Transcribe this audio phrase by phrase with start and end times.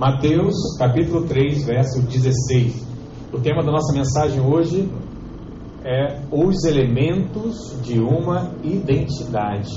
[0.00, 2.86] Mateus capítulo 3, verso 16.
[3.34, 4.90] O tema da nossa mensagem hoje
[5.84, 9.68] é os elementos de uma identidade.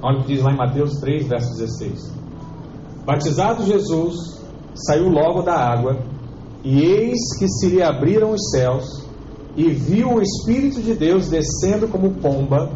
[0.00, 2.14] Olha o que diz lá em Mateus 3, verso 16.
[3.04, 4.14] Batizado Jesus,
[4.72, 5.98] saiu logo da água,
[6.62, 9.04] e eis que se lhe abriram os céus,
[9.56, 12.70] e viu o Espírito de Deus descendo como pomba,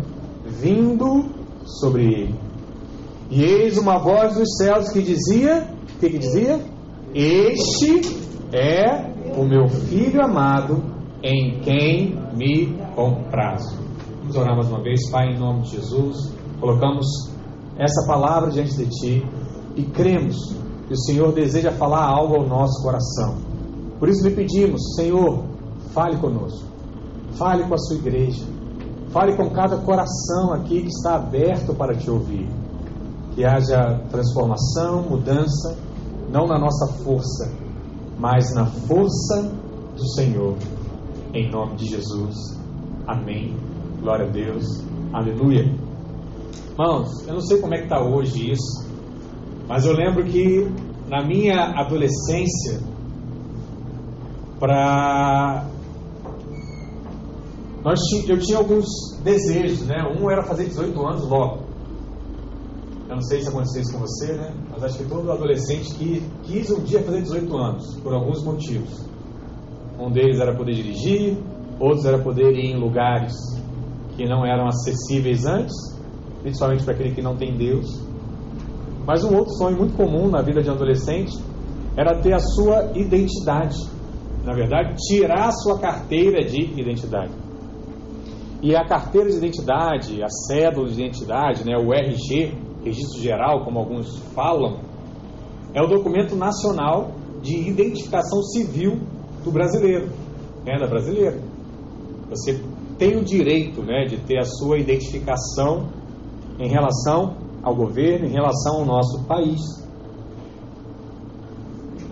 [0.45, 1.27] vindo
[1.65, 2.35] sobre ele.
[3.31, 6.59] E eis uma voz dos céus que dizia: que, que dizia?
[7.15, 8.01] Este
[8.53, 10.83] é o meu filho amado,
[11.23, 13.79] em quem me comprazo.
[14.21, 16.35] Vamos orar mais uma vez, Pai, em nome de Jesus.
[16.59, 17.07] Colocamos
[17.79, 19.29] essa palavra diante de Ti
[19.77, 20.37] e cremos
[20.89, 23.37] que o Senhor deseja falar algo ao nosso coração.
[23.99, 25.45] Por isso lhe pedimos, Senhor,
[25.93, 26.67] fale conosco,
[27.33, 28.43] fale com a sua igreja,
[29.11, 32.49] fale com cada coração aqui que está aberto para te ouvir.
[33.35, 35.77] Que haja transformação, mudança,
[36.31, 37.53] não na nossa força,
[38.19, 39.53] mas na força
[39.97, 40.57] do Senhor.
[41.35, 42.37] Em nome de Jesus.
[43.07, 43.57] Amém.
[44.01, 44.65] Glória a Deus.
[45.13, 45.65] Aleluia.
[46.71, 48.89] Irmãos, eu não sei como é que está hoje isso,
[49.69, 50.67] mas eu lembro que
[51.09, 52.81] na minha adolescência,
[54.59, 55.67] para
[57.85, 58.87] nós eu tinha alguns
[59.23, 59.97] desejos, né?
[60.19, 61.70] Um era fazer 18 anos logo.
[63.11, 64.55] Eu não sei se aconteceu isso com você, né?
[64.71, 69.05] Mas acho que todo adolescente que quis um dia fazer 18 anos, por alguns motivos.
[69.99, 71.37] Um deles era poder dirigir,
[71.81, 73.35] outros era poder ir em lugares
[74.17, 75.75] que não eram acessíveis antes,
[76.41, 78.01] principalmente para aquele que não tem Deus.
[79.05, 81.37] Mas um outro sonho muito comum na vida de um adolescente
[81.97, 83.77] era ter a sua identidade.
[84.45, 87.33] Na verdade, tirar a sua carteira de identidade.
[88.63, 93.79] E a carteira de identidade, a cédula de identidade, né, o RG, registro geral, como
[93.79, 94.81] alguns falam,
[95.75, 99.01] é o documento nacional de identificação civil
[99.45, 100.09] do brasileiro,
[100.65, 101.41] né, da brasileira.
[102.29, 102.61] Você
[102.99, 105.89] tem o direito né, de ter a sua identificação
[106.59, 109.61] em relação ao governo, em relação ao nosso país.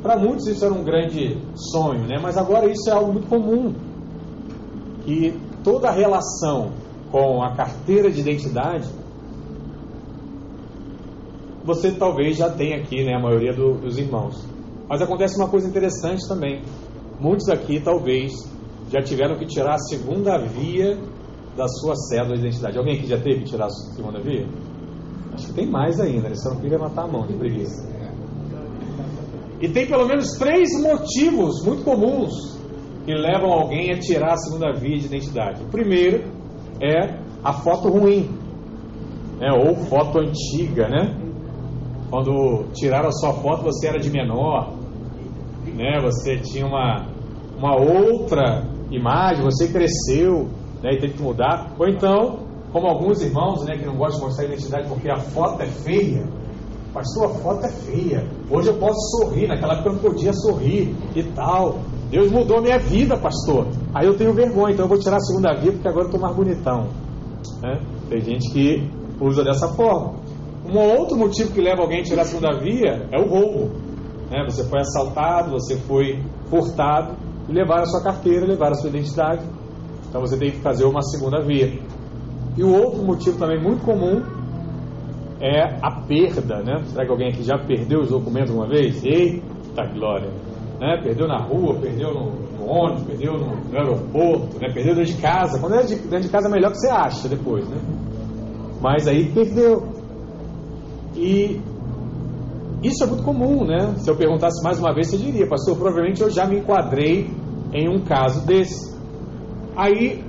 [0.02, 2.18] Para muitos isso era um grande sonho, né?
[2.22, 3.74] mas agora isso é algo muito comum.
[5.04, 6.70] Que toda a relação
[7.10, 8.88] com a carteira de identidade
[11.64, 14.44] você talvez já tenha aqui, né, a maioria do, dos irmãos.
[14.88, 16.62] Mas acontece uma coisa interessante também.
[17.20, 18.32] Muitos aqui talvez
[18.90, 20.96] já tiveram que tirar a segunda via
[21.56, 22.78] da sua cédula de identidade.
[22.78, 24.46] Alguém aqui já teve que tirar a segunda via?
[25.34, 26.34] Acho que tem mais ainda, né?
[26.36, 27.86] Só não queria matar a mão de preguiça.
[29.60, 32.58] E tem pelo menos três motivos muito comuns
[33.04, 35.62] que levam alguém a tirar a segunda via de identidade.
[35.64, 36.24] O primeiro
[36.80, 38.30] é a foto ruim,
[39.38, 39.48] né?
[39.52, 41.27] ou foto antiga, né?
[42.10, 44.72] Quando tiraram a sua foto, você era de menor,
[45.66, 46.00] né?
[46.02, 47.06] Você tinha uma,
[47.56, 50.48] uma outra imagem, você cresceu,
[50.82, 50.94] né?
[50.94, 51.74] E teve que mudar.
[51.78, 52.40] Ou então,
[52.72, 53.76] como alguns irmãos, né?
[53.76, 56.26] Que não gostam de mostrar a identidade porque a foto é feia.
[56.92, 58.26] Pastor, a foto é feia.
[58.50, 61.78] Hoje eu posso sorrir, naquela época eu não podia sorrir e tal.
[62.10, 63.66] Deus mudou a minha vida, pastor.
[63.94, 66.20] Aí eu tenho vergonha, então eu vou tirar a segunda vida porque agora eu estou
[66.20, 66.86] mais bonitão.
[67.62, 67.80] Né?
[68.08, 70.14] Tem gente que usa dessa forma.
[70.70, 73.70] Um outro motivo que leva alguém a tirar a segunda via é o roubo.
[74.30, 74.44] Né?
[74.48, 77.16] Você foi assaltado, você foi furtado
[77.48, 79.42] e levaram a sua carteira, levaram a sua identidade.
[80.08, 81.72] Então você tem que fazer uma segunda via.
[82.56, 84.22] E o outro motivo também muito comum
[85.40, 86.82] é a perda, né?
[86.86, 89.02] Será que alguém aqui já perdeu os documentos uma vez?
[89.04, 90.30] Eita glória!
[90.80, 91.00] Né?
[91.02, 94.70] Perdeu na rua, perdeu no, ônibus, perdeu no, aeroporto, né?
[94.72, 95.58] perdeu dentro de casa.
[95.58, 97.78] Quando é de, dentro de casa é melhor que você acha depois, né?
[98.80, 99.97] Mas aí perdeu.
[101.18, 101.60] E
[102.80, 103.94] isso é muito comum, né?
[103.98, 107.28] Se eu perguntasse mais uma vez, você diria, pastor, provavelmente eu já me enquadrei
[107.74, 108.96] em um caso desse.
[109.76, 110.22] Aí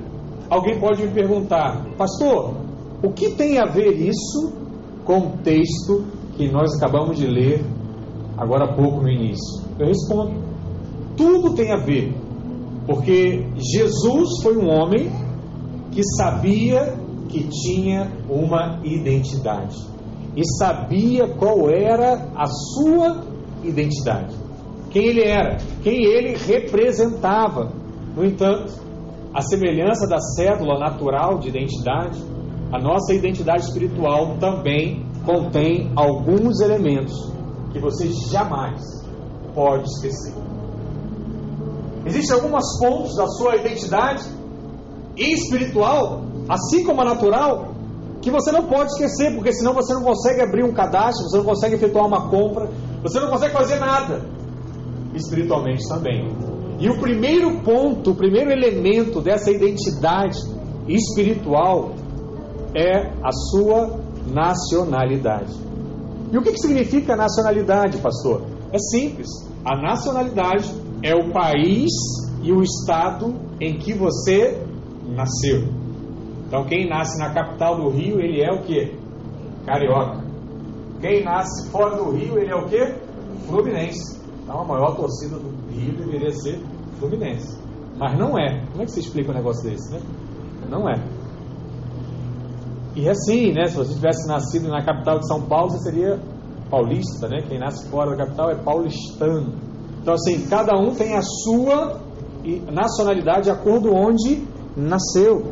[0.50, 2.55] alguém pode me perguntar, pastor,
[3.03, 4.51] o que tem a ver isso
[5.05, 6.05] com o texto
[6.35, 7.63] que nós acabamos de ler
[8.35, 9.63] agora há pouco no início?
[9.77, 10.33] Eu respondo:
[11.15, 12.15] tudo tem a ver,
[12.88, 15.12] porque Jesus foi um homem
[15.91, 16.95] que sabia
[17.27, 19.99] que tinha uma identidade
[20.39, 23.25] e sabia qual era a sua
[23.62, 24.33] identidade,
[24.89, 27.74] quem ele era, quem ele representava.
[28.15, 28.71] No entanto,
[29.33, 32.24] a semelhança da cédula natural de identidade,
[32.71, 37.13] a nossa identidade espiritual também contém alguns elementos
[37.74, 38.81] que você jamais
[39.53, 40.33] pode esquecer.
[42.06, 44.24] Existem algumas pontos da sua identidade
[45.18, 47.69] espiritual, assim como a natural,
[48.21, 51.45] que você não pode esquecer, porque senão você não consegue abrir um cadastro, você não
[51.45, 52.69] consegue efetuar uma compra,
[53.01, 54.21] você não consegue fazer nada.
[55.13, 56.27] Espiritualmente também.
[56.80, 60.38] E o primeiro ponto, o primeiro elemento dessa identidade
[60.88, 61.92] espiritual
[62.75, 65.54] é a sua nacionalidade.
[66.31, 68.44] E o que, que significa nacionalidade, pastor?
[68.72, 69.27] É simples.
[69.65, 70.69] A nacionalidade
[71.01, 71.92] é o país
[72.44, 74.62] e o estado em que você
[75.07, 75.78] nasceu.
[76.50, 78.98] Então, quem nasce na capital do Rio, ele é o que?
[79.68, 80.24] Carioca.
[81.00, 82.92] Quem nasce fora do Rio, ele é o que?
[83.46, 84.19] Fluminense.
[84.42, 86.60] Então, a maior torcida do Rio deveria ser
[87.00, 87.56] Fluminense.
[88.00, 88.66] Mas não é.
[88.72, 90.01] Como é que você explica um negócio desse, né?
[90.68, 90.96] Não é.
[92.96, 93.68] E assim, né?
[93.68, 96.19] Se você tivesse nascido na capital de São Paulo, você seria
[96.68, 97.44] paulista, né?
[97.48, 99.54] Quem nasce fora da capital é paulistano.
[100.01, 102.00] Então, assim, cada um tem a sua
[102.72, 104.44] nacionalidade de acordo onde
[104.75, 105.51] nasceu.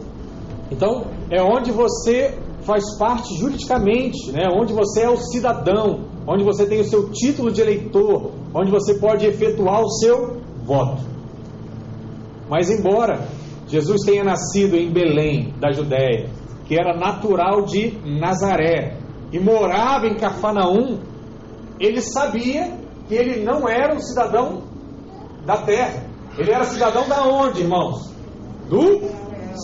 [0.71, 4.43] Então, é onde você faz parte juridicamente, né?
[4.53, 8.95] onde você é o cidadão, onde você tem o seu título de eleitor, onde você
[8.95, 11.01] pode efetuar o seu voto.
[12.49, 13.27] Mas, embora
[13.67, 16.29] Jesus tenha nascido em Belém, da Judéia,
[16.65, 18.97] que era natural de Nazaré,
[19.31, 20.99] e morava em Cafarnaum,
[21.79, 22.73] ele sabia
[23.07, 24.63] que ele não era um cidadão
[25.45, 26.03] da terra.
[26.37, 28.11] Ele era cidadão da onde, irmãos?
[28.69, 29.01] Do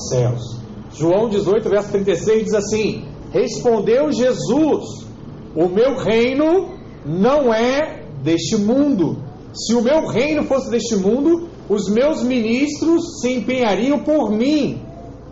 [0.09, 0.62] céus.
[0.93, 5.05] João 18, verso 36 diz assim: Respondeu Jesus:
[5.55, 6.69] O meu reino
[7.05, 9.17] não é deste mundo.
[9.53, 14.81] Se o meu reino fosse deste mundo, os meus ministros se empenhariam por mim,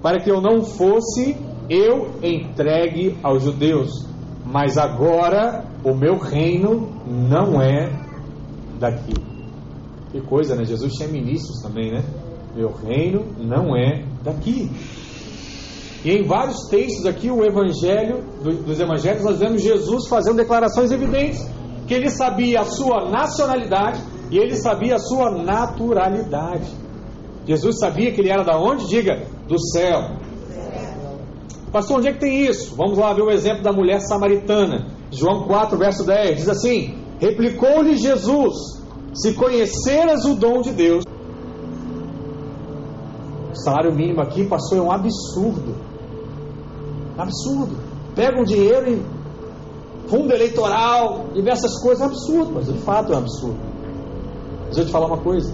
[0.02, 1.36] para que eu não fosse
[1.70, 4.06] eu entregue aos judeus.
[4.46, 7.90] Mas agora o meu reino não é
[8.80, 9.14] daqui.
[10.12, 10.66] Que coisa, né?
[10.66, 12.04] Jesus tinha ministros também, né?
[12.54, 14.70] Meu reino não é daqui.
[16.04, 21.48] E em vários textos aqui, o evangelho, dos evangelhos, nós vemos Jesus fazendo declarações evidentes
[21.88, 24.02] que ele sabia a sua nacionalidade
[24.32, 26.72] e ele sabia a sua naturalidade.
[27.46, 28.88] Jesus sabia que ele era da onde?
[28.88, 30.16] Diga, do céu.
[31.72, 32.76] Pastor, onde é que tem isso?
[32.76, 34.88] Vamos lá ver o exemplo da mulher samaritana.
[35.12, 38.56] João 4, verso 10, diz assim: Replicou-lhe Jesus:
[39.14, 41.04] Se conheceras o dom de Deus,
[43.52, 45.91] o salário mínimo aqui, pastor, é um absurdo.
[47.22, 47.76] Absurdo.
[48.16, 49.04] Pega um dinheiro em
[50.08, 53.60] fundo eleitoral, diversas coisas, é absurdo, mas de fato é um absurdo.
[54.68, 55.54] Mas eu te falar uma coisa: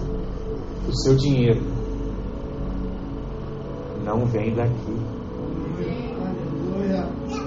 [0.88, 1.62] o seu dinheiro
[4.04, 5.18] não vem daqui.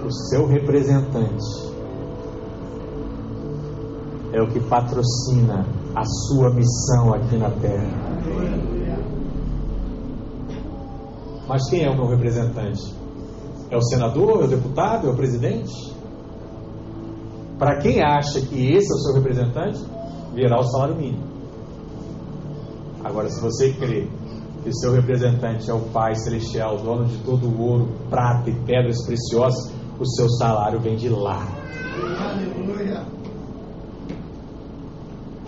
[0.06, 1.72] O seu representante
[4.34, 5.66] é o que patrocina
[5.96, 8.12] a sua missão aqui na terra.
[11.48, 13.01] Mas quem é o meu representante?
[13.72, 15.72] É o senador, é o deputado, é o presidente?
[17.58, 19.80] Para quem acha que esse é o seu representante,
[20.34, 21.24] virá o salário mínimo.
[23.02, 24.10] Agora, se você crê
[24.64, 29.06] que seu representante é o Pai Celestial, dono de todo o ouro, prata e pedras
[29.06, 31.48] preciosas, o seu salário vem de lá.
[32.20, 33.06] Aleluia.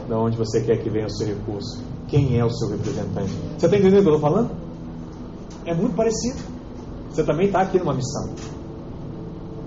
[0.08, 1.84] De onde você quer que venha o seu recurso?
[2.08, 3.34] Quem é o seu representante?
[3.58, 4.52] Você está entendendo o que eu estou falando?
[5.66, 6.53] É muito parecido.
[7.14, 8.34] Você também está aqui numa missão.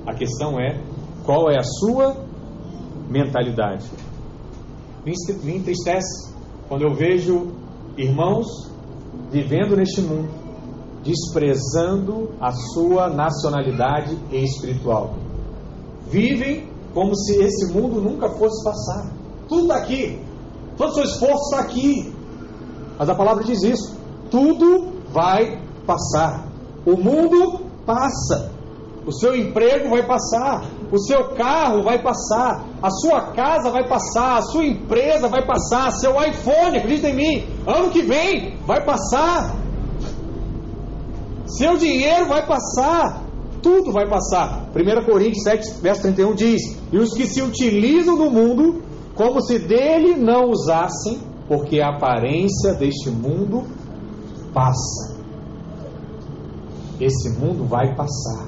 [0.05, 0.83] A questão é
[1.25, 2.17] qual é a sua
[3.09, 3.89] mentalidade.
[5.05, 6.35] Me entristece
[6.69, 7.53] quando eu vejo
[7.97, 8.47] irmãos
[9.31, 10.29] vivendo neste mundo,
[11.05, 15.15] desprezando a sua nacionalidade espiritual.
[16.09, 19.13] Vivem como se esse mundo nunca fosse passar.
[19.49, 20.21] Tudo está aqui.
[20.77, 22.13] Todo o seu esforço está aqui.
[22.99, 23.97] Mas a palavra diz isso.
[24.33, 26.56] Tudo vai passar.
[26.87, 28.53] O mundo passa.
[29.05, 30.65] O seu emprego vai passar.
[30.93, 32.65] O seu carro vai passar.
[32.81, 34.39] A sua casa vai passar.
[34.39, 35.91] A sua empresa vai passar.
[35.91, 39.57] Seu iPhone, acredita em mim, ano que vem vai passar.
[41.47, 43.23] Seu dinheiro vai passar.
[43.61, 44.69] Tudo vai passar.
[44.75, 46.63] 1 Coríntios 7, verso 31 diz:
[46.93, 48.83] E os que se utilizam do mundo,
[49.17, 53.65] como se dele não usassem, porque a aparência deste mundo
[54.53, 55.16] passa
[57.01, 58.47] esse mundo vai passar.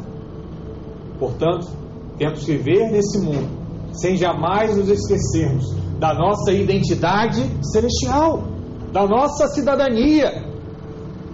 [1.19, 1.69] Portanto,
[2.17, 3.49] temos que viver nesse mundo
[3.93, 8.45] sem jamais nos esquecermos da nossa identidade celestial,
[8.93, 10.45] da nossa cidadania,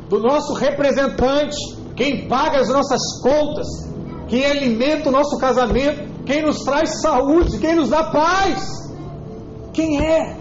[0.09, 1.57] do nosso representante,
[1.95, 3.67] quem paga as nossas contas,
[4.29, 8.85] quem alimenta o nosso casamento, quem nos traz saúde, quem nos dá paz.
[9.73, 10.37] Quem é?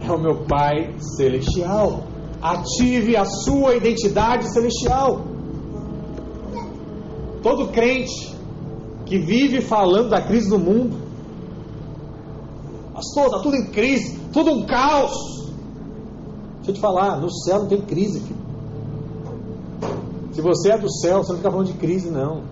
[0.00, 2.04] É o meu Pai celestial.
[2.40, 5.22] Ative a sua identidade celestial.
[7.42, 8.36] Todo crente
[9.06, 10.96] que vive falando da crise do mundo.
[12.92, 15.14] Pastor, está tudo em crise, tudo um caos.
[16.56, 18.38] Deixa eu te falar, no céu não tem crise, filho.
[20.32, 22.42] Se você é do céu, você não fica falando de crise, não.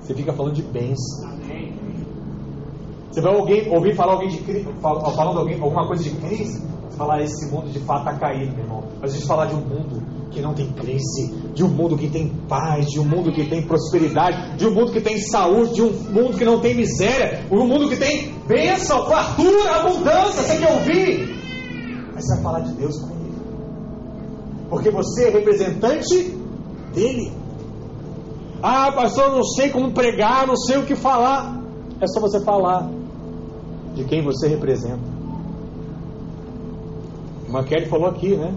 [0.00, 1.36] Você fica falando de bênção.
[3.10, 6.96] Você vai alguém, ouvir falar alguém de crise, falando alguém, alguma coisa de crise, você
[6.98, 8.84] fala, esse mundo de fato está caído, meu irmão.
[9.00, 10.02] Mas a gente falar de um mundo
[10.36, 13.62] que não tem crise, de um mundo que tem paz, de um mundo que tem
[13.62, 17.56] prosperidade, de um mundo que tem saúde, de um mundo que não tem miséria, de
[17.56, 20.42] um mundo que tem bênção, fartura, abundância.
[20.42, 21.36] Você quer ouvir?
[22.14, 23.32] Mas você vai falar de Deus com ele.
[24.68, 26.36] Porque você é representante
[26.94, 27.32] dele.
[28.62, 31.62] Ah, pastor, não sei como pregar, não sei o que falar.
[31.98, 32.90] É só você falar
[33.94, 35.16] de quem você representa.
[37.66, 38.54] Kelly falou aqui, né?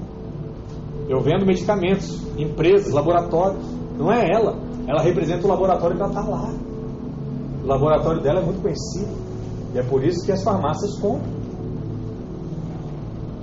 [1.10, 3.66] Eu vendo medicamentos, empresas, laboratórios.
[3.98, 4.56] Não é ela.
[4.88, 6.54] Ela representa o laboratório que ela está lá.
[7.64, 9.12] O laboratório dela é muito conhecido.
[9.74, 11.40] E é por isso que as farmácias compram.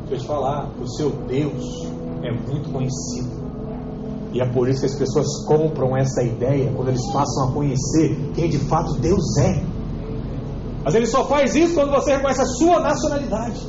[0.08, 1.88] Deixa eu te falar, o seu Deus
[2.22, 3.46] é muito conhecido.
[4.32, 8.16] E é por isso que as pessoas compram essa ideia quando eles passam a conhecer
[8.34, 9.64] quem de fato Deus é.
[10.84, 13.66] Mas ele só faz isso quando você reconhece a sua nacionalidade,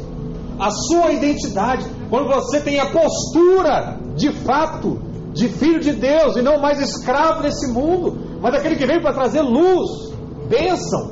[0.60, 5.00] a sua identidade, quando você tem a postura de fato
[5.34, 9.14] de filho de Deus e não mais escravo desse mundo, mas aquele que veio para
[9.14, 10.12] trazer luz,
[10.50, 11.12] bênção,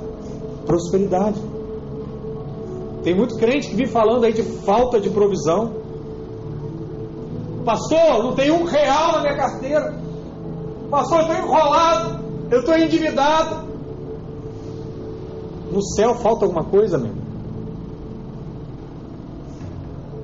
[0.65, 1.39] prosperidade.
[3.03, 5.73] Tem muito crente que vive falando aí de falta de provisão.
[7.63, 9.93] Pastor, não tem um real na minha carteira.
[10.89, 13.65] Pastor, eu estou enrolado, eu estou endividado.
[15.71, 17.24] No céu falta alguma coisa, meu?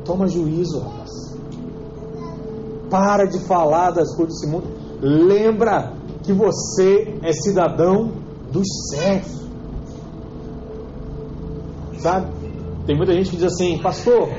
[0.05, 1.11] Toma juízo, rapaz.
[2.89, 4.67] Para de falar das coisas desse mundo.
[5.01, 5.93] Lembra
[6.23, 8.11] que você é cidadão
[8.51, 9.41] dos céus.
[11.99, 12.31] Sabe?
[12.85, 14.29] Tem muita gente que diz assim, pastor,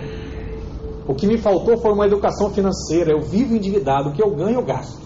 [1.06, 3.12] o que me faltou foi uma educação financeira.
[3.12, 5.00] Eu vivo endividado, o que eu ganho eu gasto.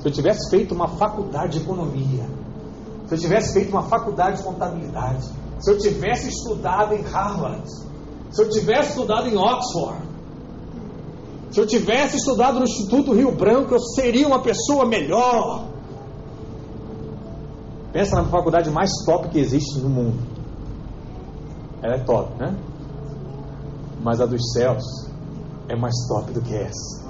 [0.00, 2.24] Se eu tivesse feito uma faculdade de economia,
[3.06, 7.68] se eu tivesse feito uma faculdade de contabilidade, se eu tivesse estudado em Harvard,
[8.30, 10.08] se eu tivesse estudado em Oxford,
[11.50, 15.66] se eu tivesse estudado no Instituto Rio Branco, eu seria uma pessoa melhor.
[17.92, 20.22] Pensa na faculdade mais top que existe no mundo.
[21.82, 22.56] Ela é top, né?
[24.00, 24.84] Mas a dos céus
[25.68, 27.00] é mais top do que essa.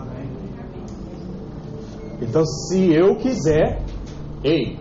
[2.23, 3.83] Então, se eu quiser,
[4.43, 4.79] ei,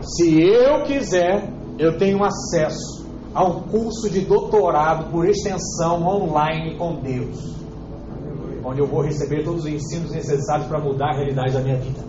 [0.00, 3.01] se eu quiser, eu tenho acesso
[3.34, 7.56] a um curso de doutorado por extensão online com Deus,
[8.64, 12.00] onde eu vou receber todos os ensinos necessários para mudar a realidade da minha vida.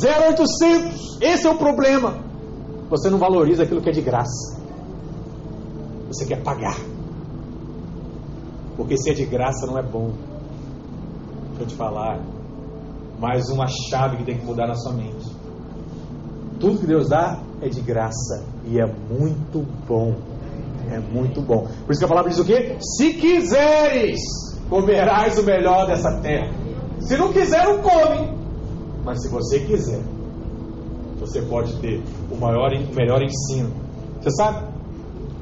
[0.00, 2.14] 0800, esse é o problema.
[2.90, 4.58] Você não valoriza aquilo que é de graça.
[6.08, 6.78] Você quer pagar.
[8.76, 10.12] Porque se é de graça não é bom.
[11.50, 12.20] Deixa eu te falar.
[13.18, 15.26] Mais uma chave que tem que mudar na sua mente.
[16.60, 20.14] Tudo que Deus dá é de graça e é muito bom.
[20.90, 21.66] É muito bom.
[21.84, 22.76] Por isso que a palavra diz o quê?
[22.80, 24.20] Se quiseres,
[24.70, 26.50] comerás o melhor dessa terra.
[27.00, 28.38] Se não quiser, não come.
[29.04, 30.00] Mas se você quiser,
[31.18, 33.70] você pode ter o maior, o melhor ensino.
[34.20, 34.66] Você sabe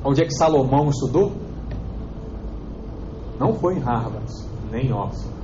[0.04, 1.32] onde é que Salomão estudou?
[3.38, 4.32] Não foi em Harvard,
[4.70, 5.34] nem em Oxford.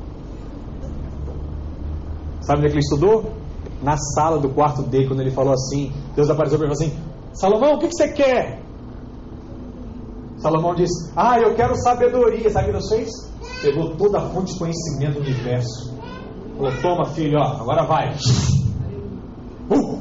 [2.40, 3.41] Sabe onde é que ele estudou?
[3.80, 6.92] Na sala do quarto dele, quando ele falou assim, Deus apareceu para ele e falou
[6.92, 8.62] assim: Salomão, o que, que você quer?
[10.38, 12.50] Salomão disse: Ah, eu quero sabedoria.
[12.50, 13.08] Sabe o que Deus fez?
[13.62, 15.96] Pegou toda a fonte de conhecimento do universo.
[16.56, 18.12] Falou: Toma, filho, ó, agora vai.
[19.70, 20.00] Uh!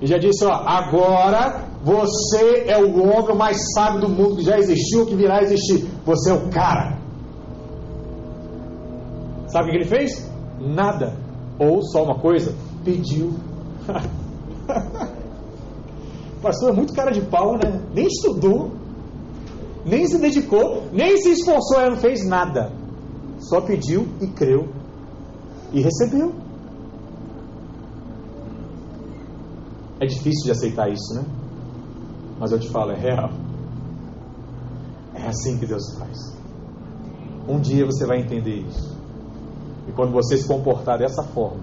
[0.00, 4.56] E já disse: Ó, agora você é o homem mais sábio do mundo que já
[4.56, 5.84] existiu ou que virá a existir.
[6.06, 6.98] Você é o cara.
[9.48, 10.30] Sabe o que ele fez?
[10.60, 11.23] Nada.
[11.58, 13.32] Ou só uma coisa, pediu.
[16.42, 17.80] Pastor é muito cara de pau, né?
[17.94, 18.72] Nem estudou,
[19.84, 22.72] nem se dedicou, nem se esforçou, não fez nada.
[23.38, 24.68] Só pediu e creu
[25.72, 26.34] e recebeu.
[30.00, 31.24] É difícil de aceitar isso, né?
[32.38, 33.30] Mas eu te falo, é real.
[35.14, 36.36] É assim que Deus faz.
[37.48, 38.93] Um dia você vai entender isso.
[39.94, 41.60] Quando você se comportar dessa forma,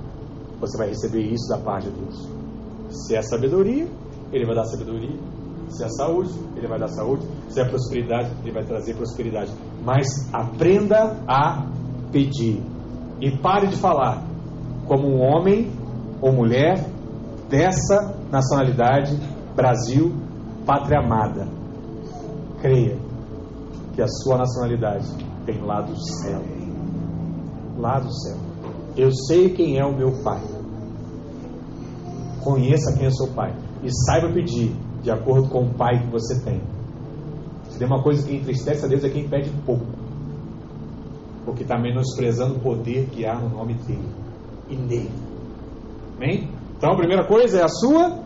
[0.60, 2.30] você vai receber isso da parte de Deus.
[2.90, 3.88] Se é sabedoria,
[4.32, 5.18] Ele vai dar sabedoria.
[5.70, 7.26] Se é saúde, Ele vai dar saúde.
[7.50, 9.52] Se é prosperidade, Ele vai trazer prosperidade.
[9.84, 11.66] Mas aprenda a
[12.12, 12.62] pedir.
[13.20, 14.24] E pare de falar
[14.88, 15.72] como um homem
[16.22, 16.86] ou mulher
[17.50, 19.18] dessa nacionalidade,
[19.56, 20.14] Brasil,
[20.66, 21.48] pátria amada,
[22.62, 22.98] creia
[23.94, 25.08] que a sua nacionalidade
[25.46, 26.61] tem lá do céu.
[27.82, 28.38] Lá do céu.
[28.96, 30.40] Eu sei quem é o meu pai.
[32.44, 33.56] Conheça quem é seu pai.
[33.84, 36.62] E saiba pedir de acordo com o pai que você tem.
[37.70, 39.86] Se tem uma coisa que entristece a Deus é quem pede pouco.
[41.44, 44.10] Porque está menosprezando o poder que há no nome dele
[44.70, 45.12] e nele.
[46.18, 46.50] Amém?
[46.78, 48.20] Então a primeira coisa é a sua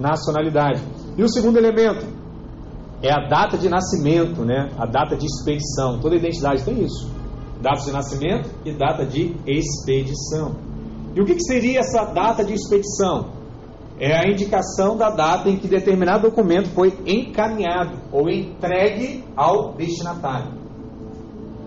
[0.00, 0.82] nacionalidade.
[1.16, 2.04] E o segundo elemento
[3.00, 4.70] é a data de nascimento, né?
[4.76, 6.00] A data de expedição.
[6.00, 7.21] Toda identidade tem isso.
[7.62, 10.56] Data de nascimento e data de expedição.
[11.14, 13.30] E o que, que seria essa data de expedição?
[14.00, 20.60] É a indicação da data em que determinado documento foi encaminhado ou entregue ao destinatário.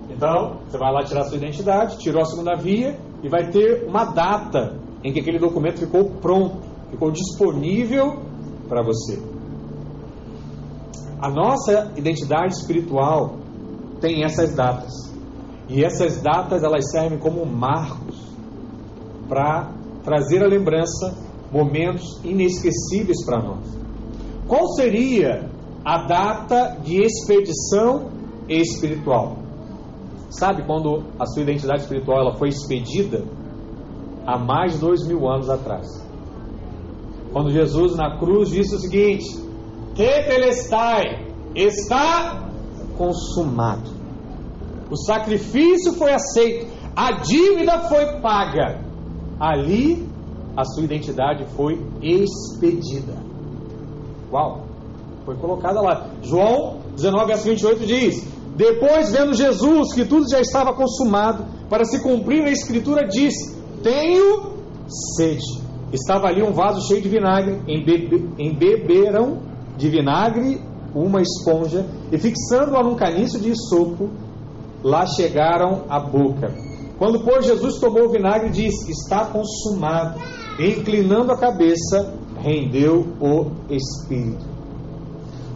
[0.10, 4.06] Então, você vai lá tirar sua identidade, tirou a segunda via e vai ter uma
[4.06, 6.58] data em que aquele documento ficou pronto,
[6.92, 8.22] ficou disponível
[8.68, 9.22] para você.
[11.22, 13.38] A nossa identidade espiritual
[14.02, 15.15] tem essas datas.
[15.68, 18.16] E essas datas elas servem como marcos
[19.28, 19.72] para
[20.04, 21.16] trazer a lembrança
[21.52, 23.66] momentos inesquecíveis para nós.
[24.48, 25.50] Qual seria
[25.84, 28.12] a data de expedição
[28.48, 29.38] espiritual?
[30.30, 33.24] Sabe quando a sua identidade espiritual ela foi expedida?
[34.26, 35.88] Há mais de dois mil anos atrás.
[37.32, 39.26] Quando Jesus na cruz disse o seguinte:
[39.96, 42.50] Que telestai está
[42.98, 43.95] consumado.
[44.89, 48.80] O sacrifício foi aceito, a dívida foi paga.
[49.39, 50.08] Ali
[50.56, 53.13] a sua identidade foi expedida.
[54.32, 54.65] Uau!
[55.25, 56.10] Foi colocada lá.
[56.22, 62.01] João 19, verso 28 diz: Depois, vendo Jesus que tudo já estava consumado, para se
[62.01, 64.54] cumprir a escritura, disse: Tenho
[65.18, 65.65] sede.
[65.92, 69.39] Estava ali um vaso cheio de vinagre, embebe, embeberam
[69.77, 70.62] de vinagre
[70.94, 74.10] uma esponja e fixando-a num caniço de sopo,
[74.86, 76.54] lá chegaram à boca.
[77.00, 80.20] Quando, pois, Jesus tomou o vinagre, disse: Está consumado
[80.60, 84.46] inclinando a cabeça, rendeu o Espírito.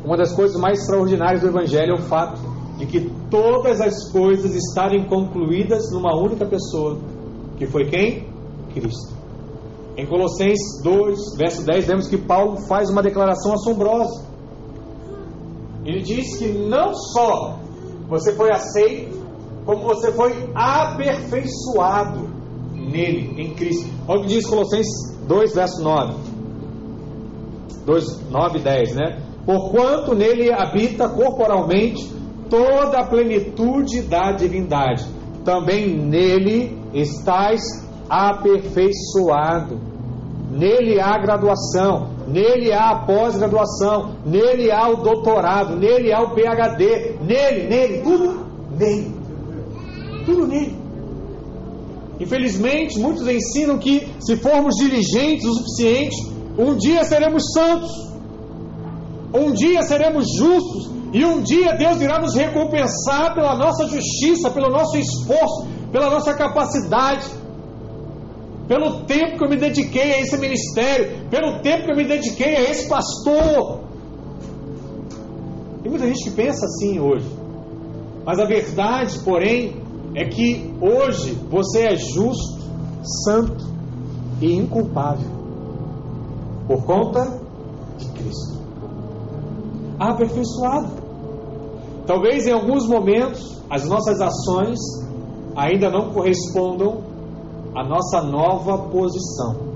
[0.04, 2.42] Uma das coisas mais extraordinárias do Evangelho é o fato
[2.78, 6.98] de que todas as coisas estarem concluídas numa única pessoa,
[7.58, 8.28] que foi quem?
[8.74, 9.13] Cristo.
[9.96, 14.26] Em Colossenses 2, verso 10, vemos que Paulo faz uma declaração assombrosa.
[15.86, 17.60] Ele diz que não só
[18.08, 19.18] você foi aceito,
[19.65, 22.30] como você foi aperfeiçoado
[22.74, 23.89] nele, em Cristo.
[24.08, 26.13] Olha o que diz Colossenses 2, verso 9.
[27.86, 29.22] 2, 9 e 10, né?
[29.45, 32.12] Porquanto nele habita corporalmente
[32.50, 35.06] toda a plenitude da divindade.
[35.45, 37.62] Também nele estais
[38.10, 39.80] aperfeiçoado.
[40.52, 47.67] Nele há graduação, nele há pós-graduação, nele há o doutorado, nele há o PhD, nele,
[47.67, 49.18] nele, tudo nele.
[50.30, 50.78] Tudo nele.
[52.20, 56.15] Infelizmente, muitos ensinam que se formos diligentes o suficiente,
[56.58, 57.89] um dia seremos santos,
[59.34, 64.70] um dia seremos justos, e um dia Deus irá nos recompensar pela nossa justiça, pelo
[64.70, 67.26] nosso esforço, pela nossa capacidade,
[68.68, 72.56] pelo tempo que eu me dediquei a esse ministério, pelo tempo que eu me dediquei
[72.56, 73.80] a esse pastor.
[75.82, 77.26] Tem muita gente que pensa assim hoje,
[78.26, 82.60] mas a verdade, porém, é que hoje você é justo,
[83.26, 83.65] santo
[84.41, 85.39] e inculpável
[86.67, 87.39] por conta
[87.98, 88.60] de Cristo.
[90.00, 90.91] Aperfeiçoado.
[92.06, 94.80] Talvez em alguns momentos as nossas ações
[95.56, 97.02] ainda não correspondam
[97.76, 99.69] à nossa nova posição.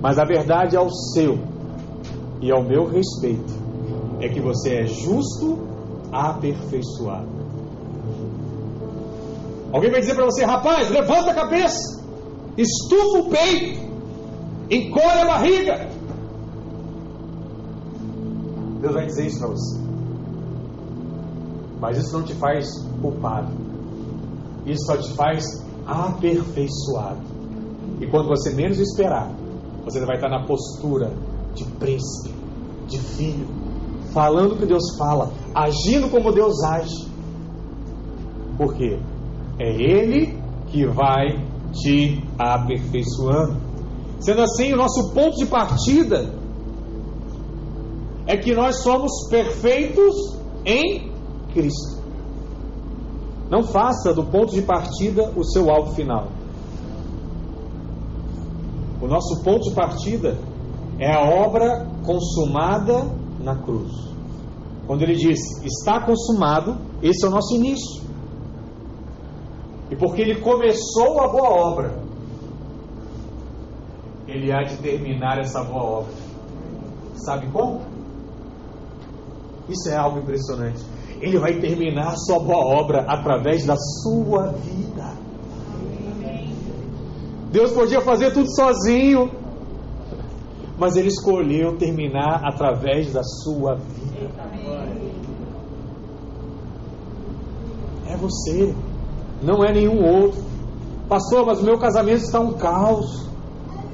[0.00, 1.38] Mas a verdade ao seu
[2.40, 3.52] e ao meu respeito
[4.20, 5.58] é que você é justo,
[6.12, 7.33] aperfeiçoado.
[9.74, 12.00] Alguém vai dizer para você, rapaz, levanta a cabeça,
[12.56, 13.80] estufa o peito,
[14.70, 15.90] encolhe a barriga.
[18.80, 19.80] Deus vai dizer isso para você.
[21.80, 22.68] Mas isso não te faz
[23.02, 23.50] culpado.
[24.64, 25.44] Isso só te faz
[25.84, 27.22] aperfeiçoado.
[28.00, 29.28] E quando você menos esperar,
[29.84, 31.12] você vai estar na postura
[31.52, 32.32] de príncipe,
[32.86, 33.48] de filho,
[34.12, 37.08] falando o que Deus fala, agindo como Deus age.
[38.56, 39.00] Por quê?
[39.58, 40.38] É Ele
[40.68, 43.56] que vai te aperfeiçoando.
[44.20, 46.34] Sendo assim, o nosso ponto de partida
[48.26, 50.14] é que nós somos perfeitos
[50.64, 51.12] em
[51.52, 52.02] Cristo.
[53.50, 56.28] Não faça do ponto de partida o seu alvo final.
[59.00, 60.38] O nosso ponto de partida
[60.98, 63.04] é a obra consumada
[63.40, 63.92] na cruz.
[64.86, 68.02] Quando ele diz está consumado, esse é o nosso início.
[69.94, 71.94] E porque ele começou a boa obra,
[74.26, 76.12] ele há de terminar essa boa obra.
[77.14, 77.80] Sabe como?
[79.68, 80.82] Isso é algo impressionante.
[81.20, 85.14] Ele vai terminar a sua boa obra através da sua vida.
[87.52, 89.30] Deus podia fazer tudo sozinho,
[90.76, 94.28] mas ele escolheu terminar através da sua vida.
[98.08, 98.74] É você,
[99.44, 100.42] não é nenhum outro.
[101.08, 103.28] Pastor, mas o meu casamento está um caos.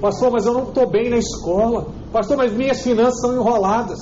[0.00, 1.88] Pastor, mas eu não estou bem na escola.
[2.12, 3.98] Pastor, mas minhas finanças estão enroladas.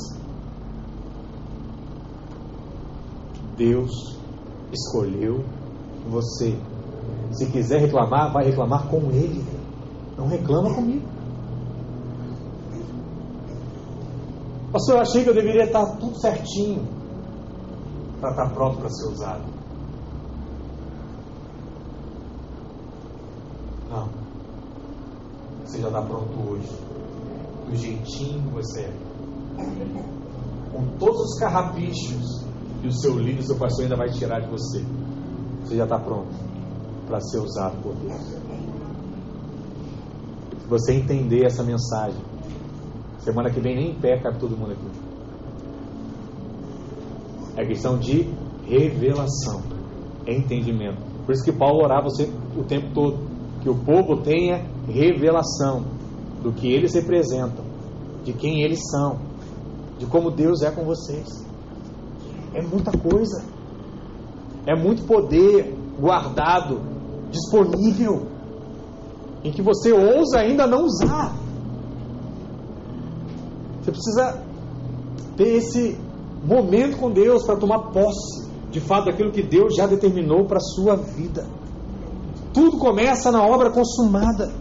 [3.57, 4.17] Deus
[4.73, 5.45] escolheu
[6.09, 6.57] você.
[7.33, 9.45] Se quiser reclamar, vai reclamar com Ele.
[10.17, 11.07] Não reclama comigo.
[14.73, 16.87] Pastor, eu achei que eu deveria estar tudo certinho
[18.21, 19.58] para estar pronto para ser usado.
[23.91, 24.09] Não.
[25.65, 26.69] Você já está pronto hoje.
[27.69, 28.93] Do jeitinho que você é.
[30.73, 32.45] Com todos os carrapichos
[32.81, 34.85] que o seu líder, o seu pastor ainda vai tirar de você.
[35.65, 36.29] Você já está pronto
[37.07, 38.21] para ser usado por Deus.
[40.61, 42.21] Se você entender essa mensagem,
[43.21, 45.09] semana que vem nem em pé cabe todo mundo aqui.
[47.57, 48.31] É questão de
[48.67, 49.63] revelação,
[50.27, 50.99] entendimento.
[51.25, 53.28] Por isso que Paulo orava você o tempo todo,
[53.63, 55.85] que o povo tenha revelação
[56.43, 57.65] do que eles representam,
[58.25, 59.19] de quem eles são,
[59.99, 61.27] de como Deus é com vocês.
[62.55, 63.45] É muita coisa.
[64.67, 66.81] É muito poder guardado,
[67.31, 68.27] disponível,
[69.43, 71.35] em que você ousa ainda não usar.
[73.83, 74.43] Você precisa
[75.37, 75.99] ter esse
[76.45, 80.61] momento com Deus para tomar posse de fato daquilo que Deus já determinou para a
[80.61, 81.47] sua vida.
[82.59, 84.53] Tudo começa na obra consumada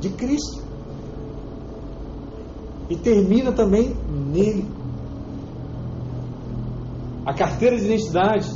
[0.00, 0.64] de Cristo
[2.88, 4.66] e termina também nele.
[7.26, 8.50] A carteira de identidade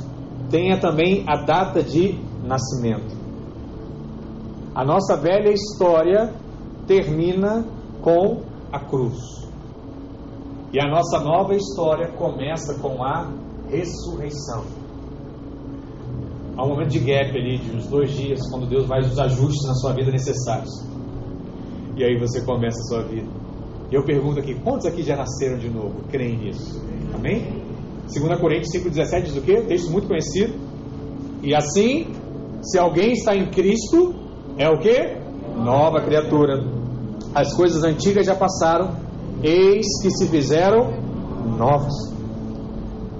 [0.48, 3.14] tenha também a data de nascimento.
[4.74, 6.32] A nossa velha história
[6.86, 7.62] termina
[8.00, 8.40] com
[8.72, 9.18] a cruz.
[10.72, 13.30] E a nossa nova história começa com a
[13.68, 14.77] ressurreição.
[16.58, 19.64] Há um momento de gap ali, de uns dois dias, quando Deus faz os ajustes
[19.64, 20.68] na sua vida necessários.
[21.96, 23.28] E aí você começa a sua vida.
[23.92, 26.02] E eu pergunto aqui, quantos aqui já nasceram de novo?
[26.10, 26.82] Creem nisso?
[27.14, 27.62] Amém?
[28.12, 29.60] 2 Coríntios 5,17 diz o quê?
[29.68, 30.52] Texto muito conhecido.
[31.44, 32.08] E assim,
[32.60, 34.16] se alguém está em Cristo,
[34.56, 35.16] é o que?
[35.54, 36.60] Nova criatura.
[37.36, 38.96] As coisas antigas já passaram,
[39.44, 40.90] eis que se fizeram
[41.56, 41.94] novas.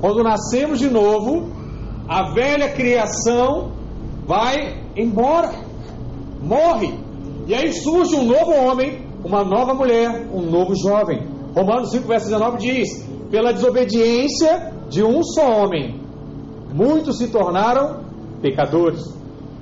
[0.01, 1.58] Quando nascemos de novo,
[2.09, 3.73] a velha criação
[4.27, 5.53] vai embora,
[6.43, 6.95] morre.
[7.47, 11.27] E aí surge um novo homem, uma nova mulher, um novo jovem.
[11.55, 16.01] Romanos 5, verso 19 diz: pela desobediência de um só homem,
[16.73, 18.05] muitos se tornaram
[18.41, 19.03] pecadores.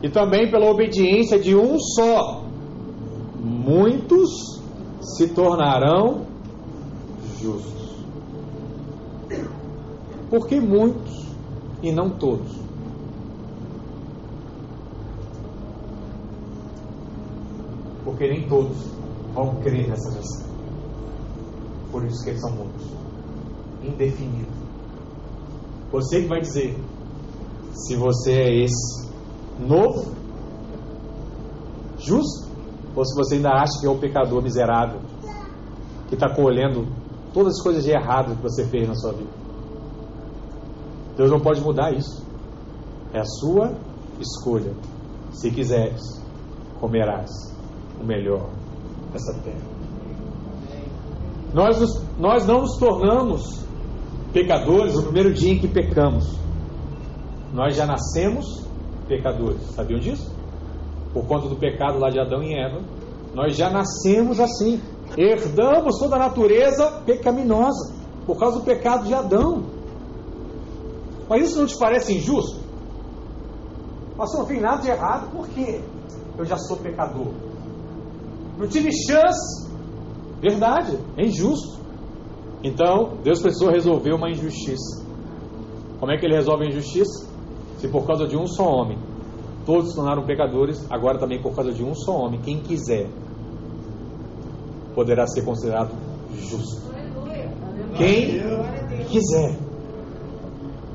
[0.02, 2.44] E também pela obediência de um só,
[3.40, 4.60] muitos
[5.00, 6.26] se tornarão
[7.40, 7.96] justos.
[10.30, 11.25] Por que muitos
[11.88, 12.52] e não todos?
[18.04, 18.76] Porque nem todos
[19.32, 20.46] vão crer nessa mensagem.
[21.92, 22.86] Por isso que eles são muitos.
[23.82, 24.50] Indefinido.
[25.92, 26.76] Você que vai dizer
[27.72, 29.08] se você é esse
[29.60, 30.12] novo,
[31.98, 32.48] justo,
[32.96, 35.00] ou se você ainda acha que é o pecador miserável
[36.08, 36.86] que está colhendo
[37.32, 39.45] todas as coisas de errado que você fez na sua vida.
[41.16, 42.24] Deus não pode mudar isso.
[43.12, 43.72] É a sua
[44.20, 44.72] escolha.
[45.32, 46.02] Se quiseres,
[46.80, 47.30] comerás
[48.00, 48.48] o melhor
[49.12, 49.76] dessa terra.
[51.54, 53.64] Nós, nos, nós não nos tornamos
[54.32, 56.36] pecadores no primeiro dia em que pecamos.
[57.52, 58.66] Nós já nascemos
[59.08, 59.62] pecadores.
[59.70, 60.30] Sabiam disso?
[61.12, 62.82] Por conta do pecado lá de Adão e Eva,
[63.34, 64.80] nós já nascemos assim.
[65.16, 67.94] Herdamos toda a natureza pecaminosa
[68.26, 69.75] por causa do pecado de Adão.
[71.28, 72.60] Mas isso não te parece injusto?
[74.16, 75.80] Pastor, não tem nada de errado, por quê?
[76.38, 77.32] Eu já sou pecador.
[78.58, 79.70] Não tive chance.
[80.40, 81.78] Verdade, é injusto.
[82.62, 85.04] Então, Deus precisou resolver uma injustiça.
[85.98, 87.26] Como é que ele resolve a injustiça?
[87.78, 88.98] Se por causa de um só homem
[89.66, 93.08] todos se tornaram pecadores, agora também por causa de um só homem, quem quiser
[94.94, 95.90] poderá ser considerado
[96.38, 96.86] justo.
[97.96, 98.40] Quem
[99.08, 99.65] quiser.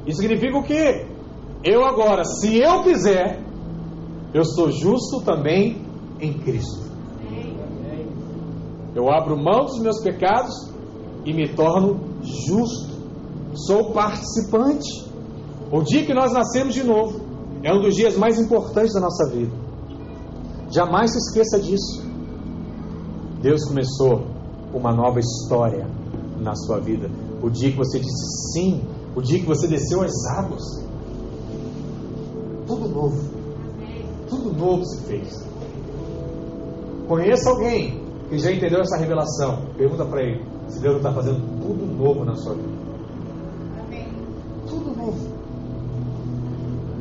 [0.05, 1.05] Isso significa o quê?
[1.63, 3.39] Eu agora, se eu quiser,
[4.33, 5.81] eu sou justo também
[6.19, 6.89] em Cristo.
[8.95, 10.53] Eu abro mão dos meus pecados
[11.25, 12.91] e me torno justo.
[13.53, 15.09] Sou participante.
[15.71, 17.21] O dia que nós nascemos de novo
[17.63, 19.51] é um dos dias mais importantes da nossa vida.
[20.69, 22.01] Jamais se esqueça disso.
[23.41, 24.25] Deus começou
[24.73, 25.87] uma nova história
[26.39, 27.09] na sua vida.
[27.41, 28.81] O dia que você disse sim,
[29.15, 30.61] o dia que você desceu as águas.
[32.65, 33.21] Tudo novo.
[34.29, 35.45] Tudo novo se fez.
[37.07, 39.65] Conheça alguém que já entendeu essa revelação.
[39.77, 42.69] Pergunta para ele se Deus está fazendo tudo novo na sua vida.
[44.67, 45.31] Tudo novo.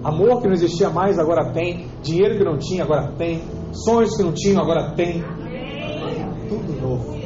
[0.03, 1.87] Amor que não existia mais, agora tem.
[2.03, 3.43] Dinheiro que não tinha, agora tem.
[3.73, 5.23] Sonhos que não tinham, agora tem.
[6.49, 7.21] Tudo novo.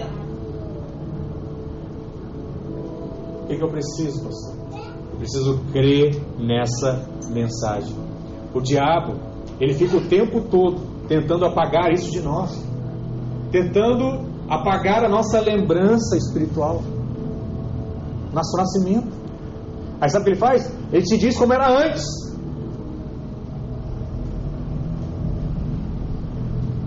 [3.43, 4.64] O que, que eu preciso, pastor?
[5.25, 7.95] Preciso crer nessa mensagem.
[8.53, 9.15] O diabo,
[9.59, 12.65] ele fica o tempo todo tentando apagar isso de nós
[13.55, 16.83] tentando apagar a nossa lembrança espiritual,
[18.33, 19.07] nosso nascimento.
[20.01, 20.77] Aí sabe o que ele faz?
[20.93, 22.05] Ele te diz como era antes.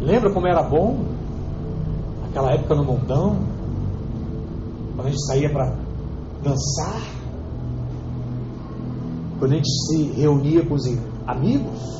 [0.01, 1.05] Lembra como era bom?
[2.29, 3.37] Aquela época no montão,
[4.93, 5.73] quando a gente saía para
[6.43, 7.01] dançar,
[9.39, 10.85] quando a gente se reunia com os
[11.25, 11.97] amigos,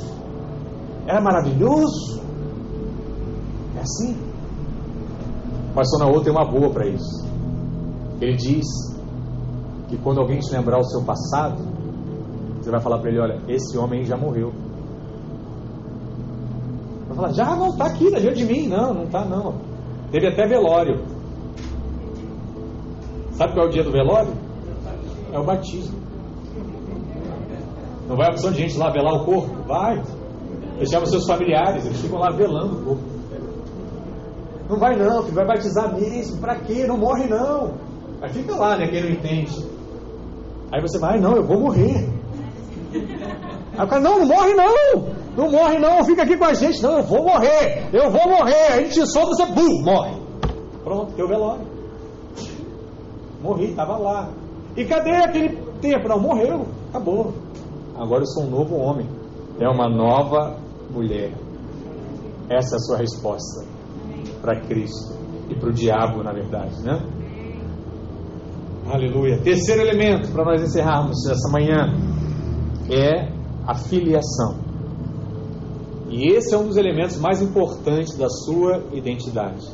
[1.05, 2.21] era maravilhoso.
[3.75, 4.17] É assim.
[5.75, 7.27] Mas só na outra tem uma boa para isso.
[8.19, 8.65] Ele diz
[9.87, 11.61] que quando alguém te lembrar o seu passado,
[12.59, 14.51] você vai falar para ele: olha, esse homem já morreu.
[17.07, 18.67] Vai falar: já não está aqui, está diante de mim.
[18.67, 19.55] Não, não está não.
[20.11, 21.03] Teve até velório.
[23.31, 24.33] Sabe qual é o dia do velório?
[25.31, 25.96] É o batismo.
[28.07, 29.53] Não vai a opção de gente lá velar o corpo?
[29.67, 30.01] Vai.
[30.77, 33.03] Deixava seus familiares, eles ficam lá velando o corpo.
[34.69, 36.39] Não vai não, filho, vai batizar mesmo.
[36.39, 36.85] Para quê?
[36.85, 37.73] Não morre não.
[38.21, 38.87] Aí fica lá, né?
[38.87, 39.65] Quem não entende.
[40.71, 42.09] Aí você vai, não, eu vou morrer.
[43.77, 45.17] Aí o cara, não, não morre não.
[45.37, 46.81] Não morre não, fica aqui com a gente.
[46.81, 47.89] Não, eu vou morrer.
[47.93, 48.73] Eu vou morrer.
[48.73, 50.15] Aí gente solta, você, bum, morre.
[50.83, 51.65] Pronto, teu velório.
[53.41, 54.29] Morri, estava lá.
[54.75, 56.07] E cadê aquele tempo?
[56.07, 56.65] Não, morreu.
[56.89, 57.33] Acabou.
[57.97, 59.07] Agora eu sou um novo homem.
[59.59, 60.57] É uma nova
[60.91, 61.31] mulher.
[62.49, 63.65] Essa é a sua resposta
[64.41, 65.15] para Cristo
[65.49, 67.01] e para o diabo, na verdade, né?
[68.89, 69.41] Aleluia.
[69.41, 71.93] Terceiro elemento para nós encerrarmos essa manhã
[72.89, 73.31] é
[73.65, 74.59] a filiação.
[76.09, 79.67] E esse é um dos elementos mais importantes da sua identidade.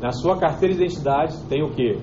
[0.00, 1.98] Na sua carteira de identidade tem o que?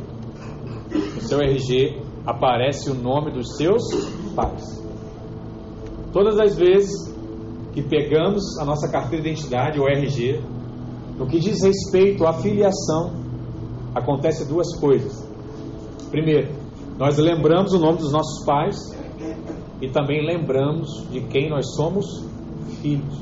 [1.16, 3.82] No seu RG aparece o nome dos seus
[4.36, 4.89] pais.
[6.12, 6.90] Todas as vezes
[7.74, 10.42] que pegamos a nossa carteira de identidade, o RG,
[11.18, 13.12] no que diz respeito à filiação,
[13.94, 15.28] acontece duas coisas.
[16.10, 16.50] Primeiro,
[16.98, 18.76] nós lembramos o nome dos nossos pais
[19.82, 22.06] e também lembramos de quem nós somos
[22.82, 23.20] filhos.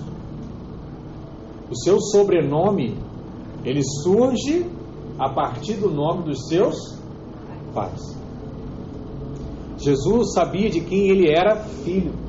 [1.70, 2.98] O seu sobrenome,
[3.66, 4.66] ele surge
[5.20, 6.98] a partir do nome dos seus
[7.74, 8.18] pais.
[9.78, 12.27] Jesus sabia de quem ele era filho.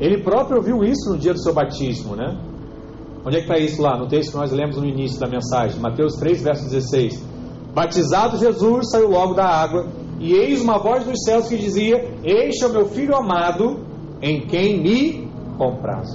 [0.00, 2.36] Ele próprio viu isso no dia do seu batismo, né?
[3.24, 3.98] Onde é que está isso lá?
[3.98, 7.24] No texto que nós lemos no início da mensagem, Mateus 3, verso 16.
[7.74, 9.88] Batizado Jesus saiu logo da água,
[10.20, 13.80] e eis uma voz dos céus que dizia: Este é o meu filho amado,
[14.22, 15.28] em quem me
[15.58, 16.08] compraz.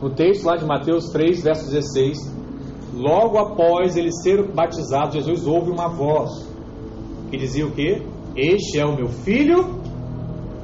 [0.00, 2.18] No texto lá de Mateus 3, verso 16,
[2.94, 6.30] logo após ele ser batizado, Jesus ouve uma voz
[7.30, 8.00] que dizia o que?
[8.36, 9.80] Este é o meu filho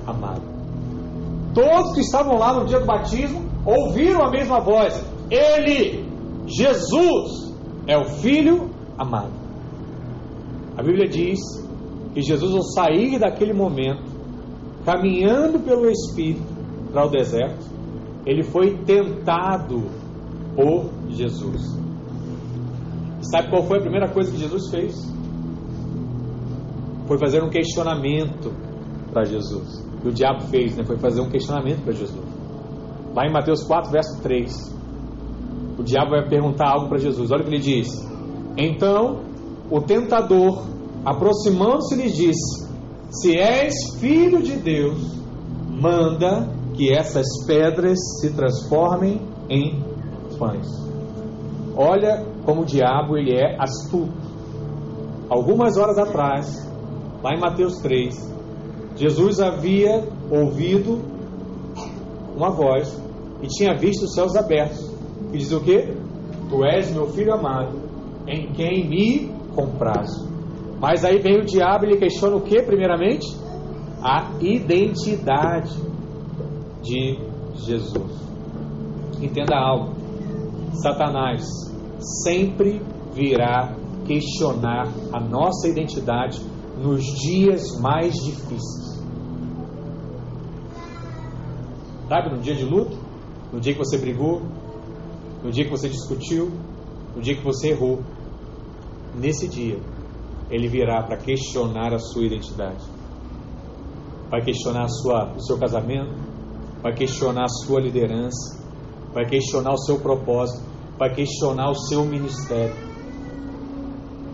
[0.06, 0.53] amado.
[1.54, 6.04] Todos que estavam lá no dia do batismo ouviram a mesma voz: Ele,
[6.46, 7.54] Jesus,
[7.86, 9.32] é o Filho amado.
[10.76, 11.40] A Bíblia diz
[12.12, 14.02] que Jesus, ao sair daquele momento,
[14.84, 16.42] caminhando pelo Espírito
[16.92, 17.64] para o deserto,
[18.26, 19.82] ele foi tentado
[20.54, 21.78] por Jesus.
[23.22, 24.94] Sabe qual foi a primeira coisa que Jesus fez?
[27.06, 28.52] Foi fazer um questionamento
[29.12, 29.83] para Jesus.
[30.04, 30.84] Que o diabo fez, né?
[30.84, 32.22] Foi fazer um questionamento para Jesus.
[33.16, 34.74] Lá em Mateus 4, verso 3.
[35.78, 37.30] O diabo vai perguntar algo para Jesus.
[37.30, 37.88] Olha o que ele diz.
[38.54, 39.20] Então,
[39.70, 40.62] o tentador,
[41.06, 42.68] aproximando-se, lhe disse:
[43.08, 45.16] Se és filho de Deus,
[45.70, 49.82] manda que essas pedras se transformem em
[50.38, 50.68] pães.
[51.74, 54.12] Olha como o diabo ele é astuto.
[55.30, 56.70] Algumas horas atrás,
[57.22, 58.34] lá em Mateus 3,
[58.96, 61.02] Jesus havia ouvido
[62.36, 63.00] uma voz
[63.42, 64.92] e tinha visto os céus abertos.
[65.32, 65.94] E diz o que?
[66.48, 67.78] Tu és meu filho amado,
[68.26, 70.28] em quem me comprazo.
[70.80, 73.26] Mas aí vem o diabo e ele questiona o que, primeiramente?
[74.02, 75.74] A identidade
[76.82, 77.18] de
[77.54, 78.12] Jesus.
[79.20, 79.94] Entenda algo:
[80.74, 81.42] Satanás
[82.22, 82.80] sempre
[83.14, 83.74] virá
[84.06, 86.40] questionar a nossa identidade
[86.78, 89.02] nos dias mais difíceis.
[92.08, 92.96] Sabe, no dia de luto,
[93.52, 94.42] no dia que você brigou,
[95.42, 96.50] no dia que você discutiu,
[97.14, 98.02] no dia que você errou.
[99.14, 99.78] Nesse dia,
[100.50, 102.84] ele virá para questionar a sua identidade.
[104.30, 106.12] Vai questionar sua, o seu casamento,
[106.82, 108.60] vai questionar a sua liderança,
[109.12, 110.62] vai questionar o seu propósito,
[110.98, 112.74] vai questionar o seu ministério.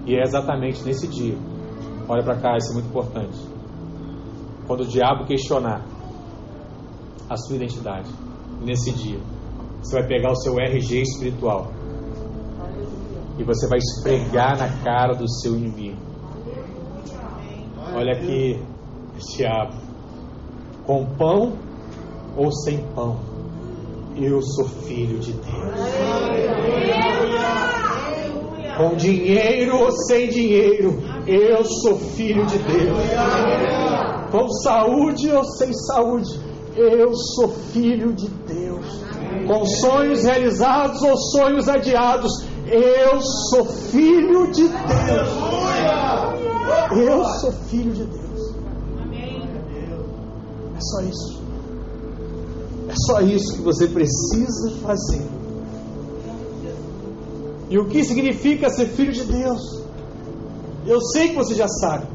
[0.06, 1.36] E é exatamente nesse dia.
[2.10, 3.38] Olha para cá, isso é muito importante.
[4.66, 5.86] Quando o diabo questionar
[7.28, 8.10] a sua identidade,
[8.60, 9.20] nesse dia,
[9.80, 11.70] você vai pegar o seu RG espiritual
[13.38, 15.98] e você vai esfregar na cara do seu inimigo.
[17.94, 18.60] Olha aqui,
[19.36, 19.76] diabo,
[20.84, 21.52] com pão
[22.36, 23.20] ou sem pão,
[24.16, 25.46] eu sou filho de Deus.
[28.76, 32.98] Com dinheiro ou sem dinheiro, eu sou filho de Deus.
[34.32, 36.40] Com saúde ou sem saúde,
[36.76, 38.84] eu sou filho de Deus.
[39.46, 42.32] Com sonhos realizados ou sonhos adiados,
[42.66, 45.28] eu sou filho de Deus.
[46.96, 48.54] Eu sou filho de Deus.
[50.76, 51.42] É só isso.
[52.88, 55.22] É só isso que você precisa fazer.
[57.68, 59.80] E o que significa ser filho de Deus?
[60.90, 62.08] Eu sei que você já sabe.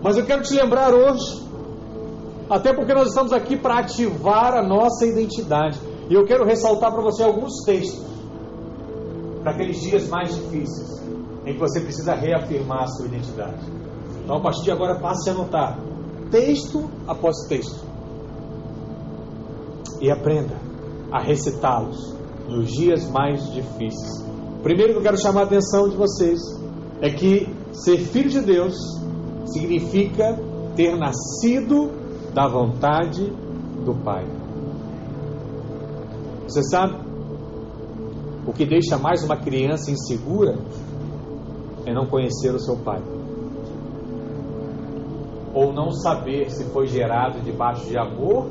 [0.00, 1.44] Mas eu quero te lembrar hoje.
[2.48, 5.76] Até porque nós estamos aqui para ativar a nossa identidade.
[6.08, 8.06] E eu quero ressaltar para você alguns textos.
[9.42, 11.02] Para aqueles dias mais difíceis.
[11.44, 13.66] Em que você precisa reafirmar a sua identidade.
[14.22, 15.80] Então, a partir de agora, passe a anotar.
[16.30, 17.84] Texto após texto
[20.00, 20.54] e aprenda
[21.10, 22.14] a recitá-los
[22.46, 24.24] nos dias mais difíceis.
[24.62, 26.57] Primeiro que eu quero chamar a atenção de vocês
[27.00, 28.74] é que ser filho de Deus
[29.46, 30.38] significa
[30.74, 31.90] ter nascido
[32.34, 33.32] da vontade
[33.84, 34.26] do Pai.
[36.46, 36.96] Você sabe?
[38.46, 40.56] O que deixa mais uma criança insegura
[41.84, 43.02] é não conhecer o seu pai.
[45.54, 48.46] Ou não saber se foi gerado debaixo de amor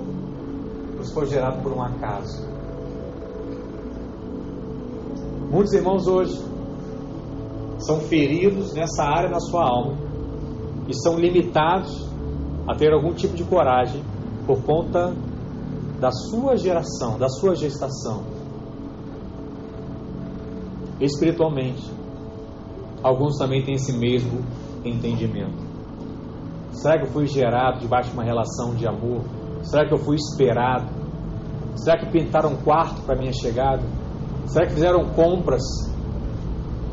[0.98, 2.48] nos foi gerado por um acaso.
[5.50, 6.47] Muitos irmãos hoje
[7.80, 9.98] são feridos nessa área na sua alma
[10.88, 12.08] e são limitados
[12.68, 14.04] a ter algum tipo de coragem
[14.46, 15.14] por conta
[16.00, 18.24] da sua geração, da sua gestação.
[21.00, 21.84] Espiritualmente,
[23.04, 24.44] alguns também têm esse mesmo
[24.84, 25.66] entendimento.
[26.72, 29.22] Será que eu fui gerado debaixo de uma relação de amor
[29.64, 30.88] Será que eu fui esperado?
[31.76, 33.84] Será que pintaram um quarto para minha chegada?
[34.46, 35.62] Será que fizeram compras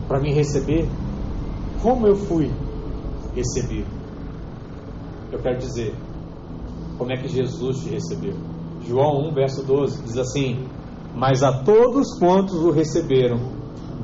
[0.06, 0.88] para me receber?
[1.82, 2.50] Como eu fui
[3.34, 3.88] recebido?
[5.32, 5.94] Eu quero dizer,
[6.96, 8.34] como é que Jesus te recebeu?
[8.86, 10.68] João 1, verso 12 diz assim:
[11.14, 13.38] Mas a todos quantos o receberam,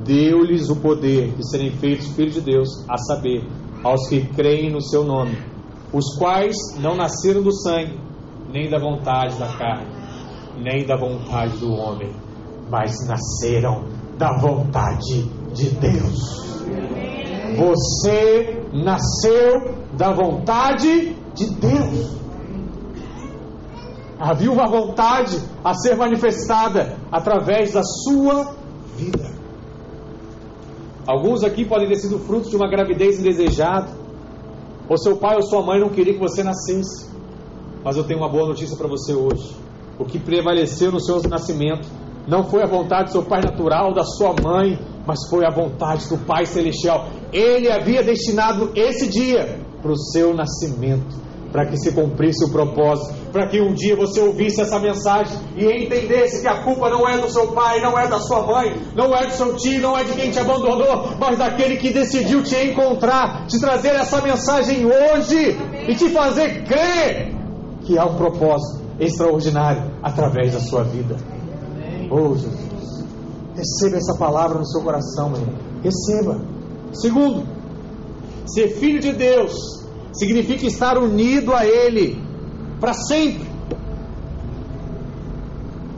[0.05, 3.47] deu-lhes o poder de serem feitos filhos de Deus, a saber,
[3.85, 5.39] aos que creem no seu nome,
[5.93, 7.99] os quais não nasceram do sangue,
[8.53, 9.87] nem da vontade da carne,
[10.59, 12.13] nem da vontade do homem,
[12.69, 13.85] mas nasceram
[14.19, 16.41] da vontade de Deus.
[17.57, 22.21] Você nasceu da vontade de Deus.
[24.19, 28.55] Havia uma vontade a ser manifestada através da sua
[28.97, 29.31] vida.
[31.07, 33.89] Alguns aqui podem ter sido frutos de uma gravidez indesejada,
[34.89, 37.11] ou seu pai ou sua mãe não queria que você nascesse.
[37.83, 39.57] Mas eu tenho uma boa notícia para você hoje.
[39.99, 41.89] O que prevaleceu no seu nascimento
[42.29, 46.09] não foi a vontade do seu pai natural, da sua mãe, mas foi a vontade
[46.09, 47.09] do Pai Celestial.
[47.33, 51.17] Ele havia destinado esse dia para o seu nascimento,
[51.53, 55.65] para que se cumprisse o propósito, para que um dia você ouvisse essa mensagem e
[55.65, 59.15] entendesse que a culpa não é do seu pai, não é da sua mãe, não
[59.15, 62.57] é do seu tio, não é de quem te abandonou, mas daquele que decidiu te
[62.57, 65.57] encontrar, te trazer essa mensagem hoje
[65.89, 67.35] e te fazer crer
[67.83, 71.17] que há um propósito extraordinário através da sua vida.
[72.11, 72.70] Oh Jesus.
[73.55, 75.59] Receba essa palavra no seu coração, meu irmão.
[75.83, 76.41] Receba.
[76.93, 77.47] Segundo,
[78.47, 79.53] ser filho de Deus
[80.13, 82.21] significa estar unido a Ele
[82.81, 83.51] para sempre.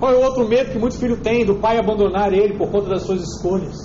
[0.03, 2.89] Qual é o outro medo que muito filho tem do pai abandonar ele por conta
[2.89, 3.77] das suas escolhas?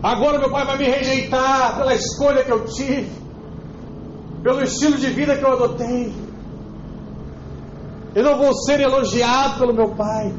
[0.00, 3.10] Agora meu pai vai me rejeitar pela escolha que eu tive,
[4.44, 6.12] pelo estilo de vida que eu adotei.
[8.14, 10.32] Eu não vou ser elogiado pelo meu pai.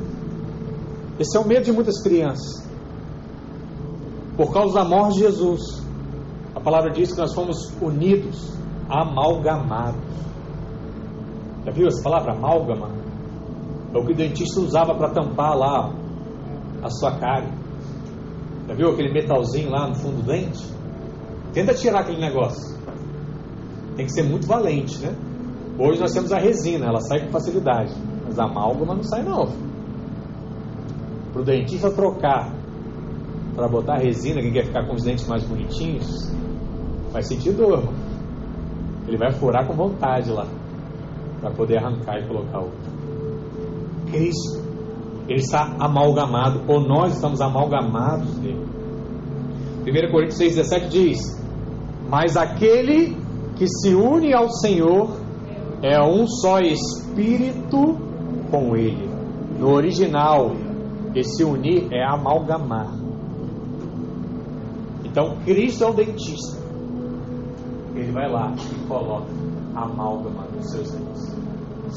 [1.20, 2.66] Esse é o medo de muitas crianças.
[4.36, 5.82] Por causa da morte de Jesus,
[6.53, 8.53] a palavra diz que nós fomos unidos,
[8.89, 10.01] amalgamados.
[11.66, 12.89] Já viu essa palavra amálgama?
[13.93, 15.93] É o que o dentista usava para tampar lá
[16.84, 17.49] a sua cara.
[18.68, 20.63] Já viu aquele metalzinho lá no fundo do dente?
[21.53, 22.78] Tenta tirar aquele negócio.
[23.95, 25.16] Tem que ser muito valente, né?
[25.80, 27.93] Hoje nós temos a resina, ela sai com facilidade.
[28.26, 29.47] Mas a amálgama não sai não.
[31.36, 32.49] Para o dentista trocar
[33.53, 36.33] para botar resina, quem quer ficar com os dentes mais bonitinhos,
[37.11, 37.83] vai sentir dor.
[39.05, 40.47] Ele vai furar com vontade lá
[41.41, 42.89] para poder arrancar e colocar outro.
[44.09, 44.63] Cristo,
[45.27, 48.65] ele está amalgamado, ou nós estamos amalgamados nele.
[49.81, 51.19] 1 Coríntios 6,17 diz:
[52.09, 53.13] Mas aquele
[53.57, 55.17] que se une ao Senhor
[55.81, 57.97] é um só espírito
[58.49, 59.09] com ele.
[59.59, 60.51] No original,
[61.16, 62.93] esse unir é amalgamar.
[65.05, 66.61] Então, Cristo é o dentista.
[67.95, 69.28] Ele vai lá e coloca
[69.74, 71.34] amálgama nos seus dentes.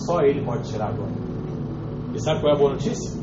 [0.06, 1.10] Só ele pode tirar agora.
[2.14, 3.18] E sabe qual é a boa notícia?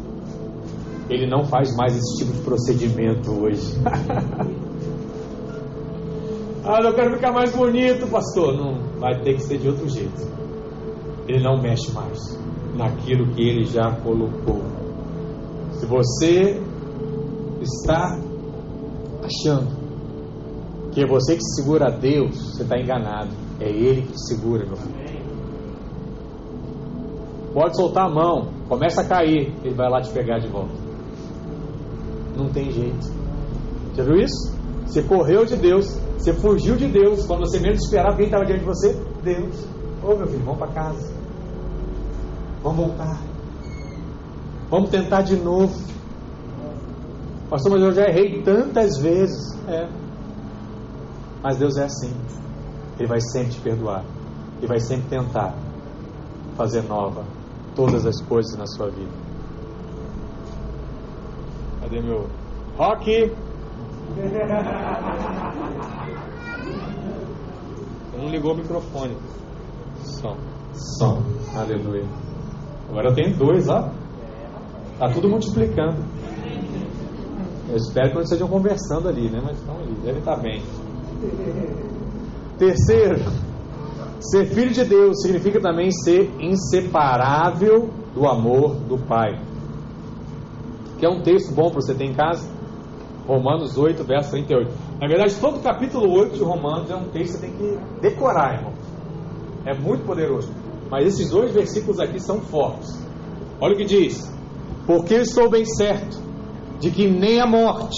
[1.10, 3.74] Ele não faz mais esse tipo de procedimento hoje.
[6.66, 8.54] ah, eu quero ficar mais bonito, pastor.
[8.58, 10.28] Não, vai ter que ser de outro jeito.
[11.28, 12.20] Ele não mexe mais
[12.76, 14.75] naquilo que ele já colocou.
[15.80, 16.62] Se você
[17.62, 18.18] está
[19.24, 19.86] achando
[20.92, 23.30] que é você que segura a Deus, você está enganado.
[23.60, 25.06] É Ele que segura, meu filho.
[27.54, 30.74] Pode soltar a mão, começa a cair, Ele vai lá te pegar de volta.
[32.36, 33.14] Não tem jeito.
[33.96, 34.56] Já viu isso?
[34.86, 35.86] Você correu de Deus,
[36.18, 37.26] você fugiu de Deus.
[37.26, 38.94] Quando você menos esperava, quem estava diante de você?
[39.24, 39.64] Deus.
[40.04, 41.14] Ô oh, meu filho, vamos para casa.
[42.62, 43.35] Vamos voltar.
[44.70, 45.74] Vamos tentar de novo.
[47.50, 49.56] Pastor, mas eu já errei tantas vezes.
[49.68, 49.88] É.
[51.44, 52.12] Mas Deus é assim.
[52.98, 54.04] Ele vai sempre te perdoar.
[54.58, 55.54] Ele vai sempre tentar
[56.56, 57.24] fazer nova
[57.76, 59.12] todas as coisas na sua vida.
[61.82, 62.28] Cadê meu
[62.78, 63.32] rock?
[68.18, 69.16] Não ligou o microfone.
[70.04, 70.38] Som.
[70.74, 71.22] Som.
[71.56, 72.06] Aleluia.
[72.90, 73.90] Agora eu tenho dois, ó.
[74.98, 75.98] Tá tudo multiplicando.
[77.70, 79.42] Eu espero que não estejam conversando ali, né?
[79.44, 79.94] Mas estão ali.
[80.04, 80.62] Deve estar bem.
[82.58, 83.20] Terceiro,
[84.20, 89.40] ser filho de Deus significa também ser inseparável do amor do Pai.
[90.98, 92.48] Que é um texto bom para você ter em casa?
[93.28, 94.72] Romanos 8, verso 38.
[95.02, 97.78] Na verdade, todo o capítulo 8 de Romanos é um texto que você tem que
[98.02, 98.74] decorar, irmão.
[99.66, 100.50] É muito poderoso.
[100.90, 103.04] Mas esses dois versículos aqui são fortes.
[103.60, 104.32] Olha o que diz:
[104.86, 106.18] Porque eu estou bem certo
[106.80, 107.98] de que nem a morte,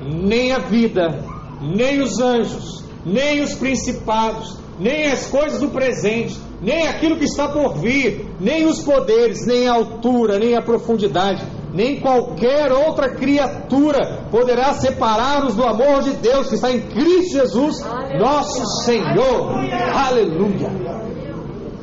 [0.00, 1.24] nem a vida,
[1.60, 7.48] nem os anjos, nem os principados, nem as coisas do presente, nem aquilo que está
[7.48, 14.26] por vir, nem os poderes, nem a altura, nem a profundidade, nem qualquer outra criatura
[14.30, 18.18] poderá separar-nos do amor de Deus que está em Cristo Jesus, Aleluia.
[18.18, 19.52] nosso Senhor.
[19.92, 20.70] Aleluia.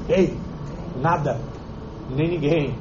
[0.10, 0.34] Ei,
[1.02, 1.40] nada,
[2.16, 2.76] nem ninguém,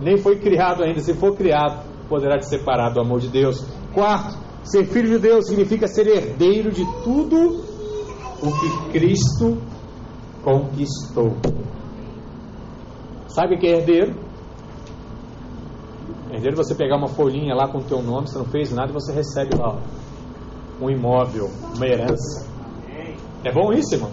[0.00, 1.00] nem foi criado ainda.
[1.00, 3.64] Se for criado, poderá te separar do amor de Deus.
[3.92, 7.62] Quarto, Ser filho de Deus significa ser herdeiro de tudo
[8.42, 9.58] o que Cristo
[10.42, 11.36] conquistou.
[13.28, 14.14] Sabe o que é herdeiro?
[16.30, 18.88] Herdeiro é você pegar uma folhinha lá com o teu nome, você não fez nada
[18.90, 19.78] e você recebe lá
[20.80, 22.48] um imóvel, uma herança.
[23.44, 24.10] É bom isso, irmão?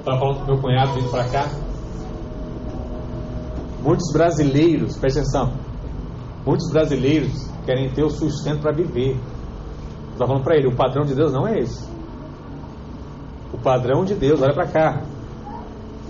[0.00, 1.61] Estava falando com meu cunhado vindo para cá.
[3.82, 5.52] Muitos brasileiros, presta atenção,
[6.44, 9.16] Muitos brasileiros querem ter o sustento para viver.
[10.10, 11.88] Estou falando para ele, o padrão de Deus não é esse.
[13.52, 15.02] O padrão de Deus, olha para cá.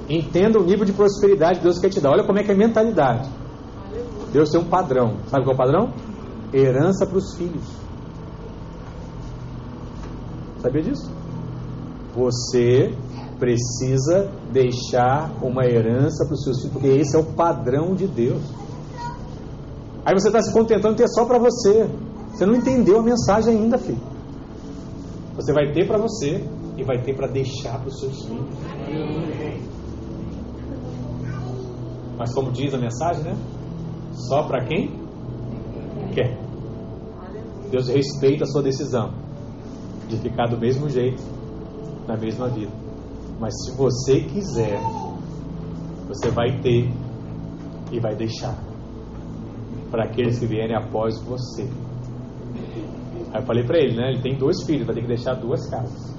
[0.09, 2.11] Entenda o nível de prosperidade que Deus quer te dar.
[2.11, 3.29] Olha como é que é a mentalidade.
[4.33, 5.19] Deus tem um padrão.
[5.27, 5.93] Sabe qual é o padrão?
[6.53, 7.65] Herança para os filhos.
[10.61, 11.11] Sabia disso?
[12.15, 12.95] Você
[13.43, 18.41] precisa deixar uma herança para os seus filhos, porque esse é o padrão de Deus.
[20.05, 21.91] Aí você está se contentando ter só para você.
[22.31, 23.99] Você não entendeu a mensagem ainda, filho.
[25.35, 28.47] Você vai ter para você e vai ter para deixar para os seus filhos.
[32.17, 33.37] Mas como diz a mensagem, né?
[34.13, 34.89] Só para quem
[36.15, 36.39] quer.
[37.73, 39.13] Deus respeita a sua decisão
[40.09, 41.21] de ficar do mesmo jeito
[42.07, 42.82] na mesma vida.
[43.43, 44.81] Mas se você quiser,
[46.07, 46.89] você vai ter
[47.91, 48.57] e vai deixar
[49.91, 51.69] para aqueles que vierem após você.
[53.33, 54.11] Aí eu falei para ele, né?
[54.13, 56.17] Ele tem dois filhos, vai ter que deixar duas casas.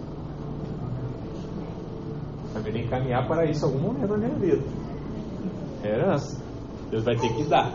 [2.53, 4.63] Vai que encaminhar para isso algum momento da minha vida.
[5.81, 6.43] É herança.
[6.91, 7.73] Deus vai ter que dar.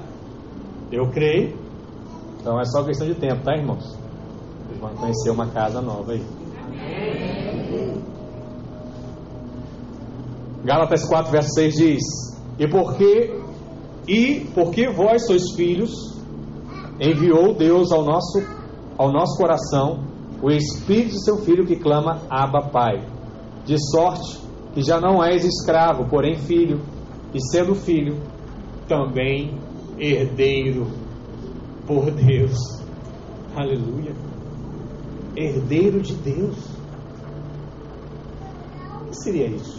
[0.93, 1.57] Eu creio.
[2.39, 3.97] Então é só questão de tempo, tá, irmãos?
[4.67, 7.48] Vocês vão conhecer uma casa nova aí.
[10.69, 12.03] Gálatas 4, verso 6 diz:
[12.59, 13.41] E porque
[14.07, 15.91] e porque vós sois filhos,
[17.01, 18.43] enviou Deus ao nosso
[18.99, 20.05] ao nosso coração
[20.43, 23.03] o espírito de seu filho que clama Abba Pai.
[23.65, 24.39] De sorte
[24.75, 26.83] que já não és escravo, porém filho,
[27.33, 28.21] e sendo filho,
[28.87, 29.59] também
[29.99, 30.87] herdeiro
[31.87, 32.59] por Deus.
[33.57, 34.15] Aleluia.
[35.35, 36.59] Herdeiro de Deus.
[39.01, 39.78] O que seria isso?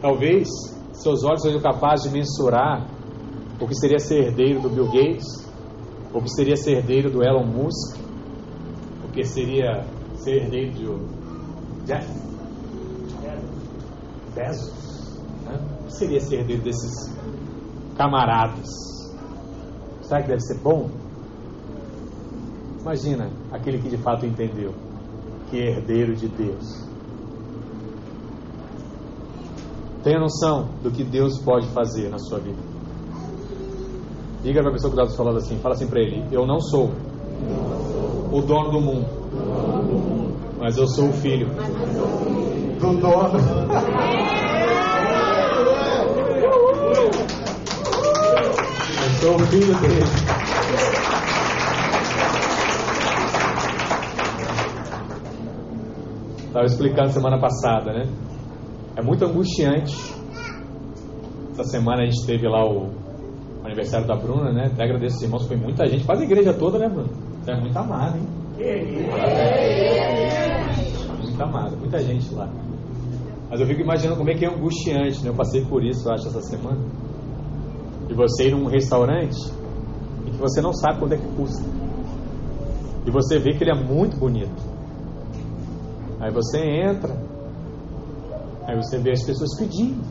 [0.00, 0.48] Talvez
[0.92, 2.88] seus olhos sejam capazes de mensurar
[3.60, 5.48] o que seria ser herdeiro do Bill Gates,
[6.12, 7.98] o que seria ser herdeiro do Elon Musk,
[9.04, 9.84] o que seria
[10.16, 12.08] ser herdeiro de Jeff
[14.34, 15.58] Bezos, né?
[15.82, 17.12] o que seria ser herdeiro desses
[17.96, 18.68] camaradas?
[20.02, 20.88] Será que deve ser bom?
[22.80, 24.72] Imagina aquele que de fato entendeu
[25.50, 26.87] que é herdeiro de Deus
[30.02, 32.58] Tenha noção do que Deus pode fazer na sua vida.
[34.42, 36.46] Diga para a pessoa que está do seu lado assim, fala assim para ele: Eu
[36.46, 36.92] não sou
[38.32, 39.06] o dono do mundo,
[40.58, 41.48] mas eu sou o filho
[42.80, 43.38] do dono.
[49.00, 50.04] Eu sou o filho dele.
[56.46, 58.08] Estava explicando semana passada, né?
[58.98, 59.94] É muito angustiante.
[61.52, 62.90] Essa semana a gente teve lá o,
[63.64, 64.70] aniversário da Bruna, né?
[64.72, 67.08] Até agradeço os irmãos, foi muita gente, quase a igreja toda, né, Bruno?
[67.40, 68.26] Você é muito amado, hein?
[71.22, 72.50] Muito amado, muita gente lá.
[73.48, 75.30] Mas eu fico imaginando como é que é angustiante, né?
[75.30, 76.80] Eu passei por isso, eu acho, essa semana.
[78.08, 79.38] De você ir num restaurante
[80.26, 81.64] e que você não sabe quanto é que custa.
[83.06, 84.60] E você vê que ele é muito bonito.
[86.18, 87.27] Aí você entra,
[88.68, 90.04] Aí você vê as pessoas pedindo.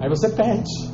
[0.00, 0.90] Aí você pede.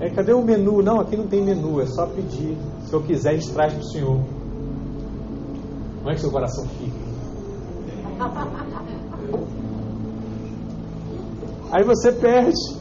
[0.00, 0.82] É, cadê o menu?
[0.82, 2.56] Não, aqui não tem menu, é só pedir.
[2.84, 4.18] Se eu quiser, a gente traz para o senhor.
[5.98, 7.04] Como é que seu coração fica?
[11.70, 12.78] Aí você perde.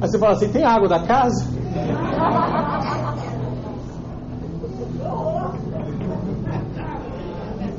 [0.00, 1.44] Aí você fala assim: tem água da casa?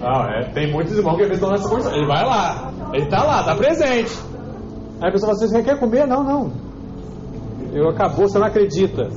[0.01, 1.93] Não, tem muitos irmãos que estão nessa condição.
[1.93, 4.17] Ele vai lá, ele está lá, está presente.
[5.01, 6.07] Aí a pessoa fala assim: quer comer?
[6.07, 6.51] Não, não.
[7.73, 9.09] Eu acabou, você não acredita.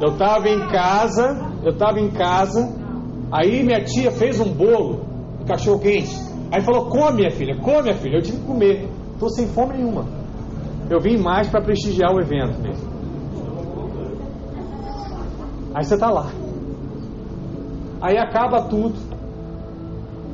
[0.00, 2.72] Eu estava em casa, eu estava em casa,
[3.32, 5.04] aí minha tia fez um bolo,
[5.40, 6.14] um cachorro quente.
[6.52, 8.16] Aí falou: come, minha filha, come, minha filha.
[8.16, 8.88] Eu tive que comer.
[9.14, 10.06] Estou sem fome nenhuma.
[10.88, 12.88] Eu vim mais para prestigiar o evento mesmo.
[15.74, 16.30] Aí você está lá.
[18.00, 19.07] Aí acaba tudo.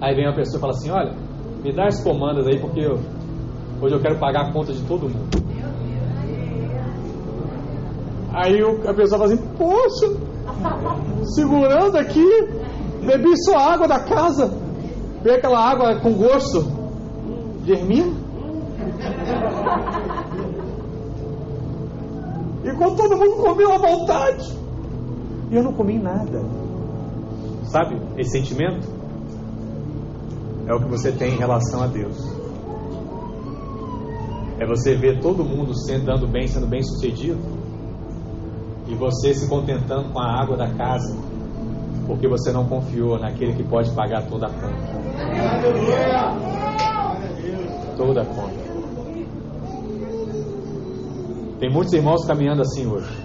[0.04, 1.14] Aí vem uma pessoa e fala assim: Olha,
[1.62, 3.00] me dá as comandas aí, porque eu,
[3.80, 5.42] hoje eu quero pagar a conta de todo mundo.
[8.30, 10.14] Aí a pessoa fala assim: Poxa,
[11.34, 12.28] segurando aqui,
[13.06, 14.52] bebi só água da casa.
[15.22, 16.66] Veio aquela água com gosto
[17.62, 18.12] de ermina.
[22.62, 24.52] Enquanto todo mundo comeu à vontade.
[25.50, 26.44] E eu não comi nada.
[27.62, 29.03] Sabe esse sentimento?
[30.66, 32.16] É o que você tem em relação a Deus.
[34.58, 37.38] É você ver todo mundo sendo dando bem, sendo bem sucedido,
[38.86, 41.16] e você se contentando com a água da casa,
[42.06, 44.94] porque você não confiou naquele que pode pagar toda a conta.
[47.96, 48.64] Toda a conta.
[51.58, 53.24] Tem muitos irmãos caminhando assim hoje.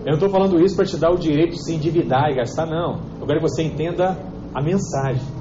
[0.00, 2.66] Eu não estou falando isso para te dar o direito de se endividar e gastar,
[2.66, 3.00] não.
[3.20, 4.16] Eu quero que você entenda
[4.54, 5.33] a mensagem.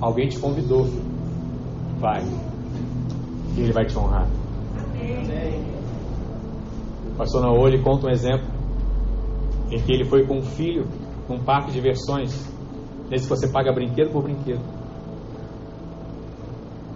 [0.00, 0.86] Alguém te convidou.
[1.98, 2.22] Vai.
[3.56, 4.28] E ele vai te honrar.
[7.12, 8.46] O pastor Naô, ele conta um exemplo
[9.70, 10.86] em que ele foi com um filho
[11.28, 12.46] num parque de diversões.
[13.10, 14.60] Nesse você paga brinquedo por brinquedo.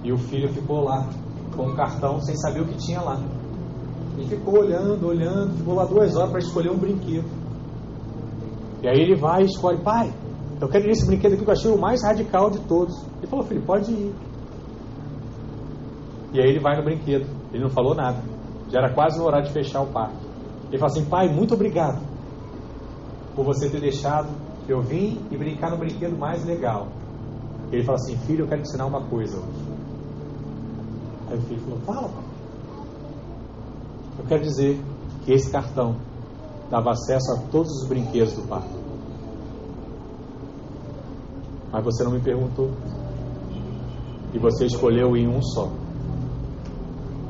[0.02, 1.08] E o filho ficou lá
[1.56, 3.20] com um cartão sem saber o que tinha lá.
[4.16, 7.28] Ele ficou olhando, olhando, ficou lá duas horas para escolher um brinquedo.
[8.82, 10.12] E aí ele vai e escolhe, pai,
[10.60, 12.94] eu quero ir nesse brinquedo aqui que eu achei o mais radical de todos.
[13.18, 14.14] Ele falou, filho, pode ir.
[16.34, 17.26] E aí ele vai no brinquedo.
[17.52, 18.22] Ele não falou nada.
[18.70, 20.18] Já era quase o horário de fechar o parque.
[20.68, 22.00] Ele fala assim, pai, muito obrigado
[23.34, 24.28] por você ter deixado
[24.68, 26.88] eu vir e brincar no brinquedo mais legal.
[27.72, 29.70] Ele fala assim, filho, eu quero te ensinar uma coisa hoje.
[31.30, 32.24] Aí o filho falou, fala, pai.
[34.18, 34.80] Eu quero dizer
[35.24, 35.96] que esse cartão
[36.70, 38.79] dava acesso a todos os brinquedos do parque.
[41.72, 42.70] Mas você não me perguntou.
[44.32, 45.70] E você escolheu em um só.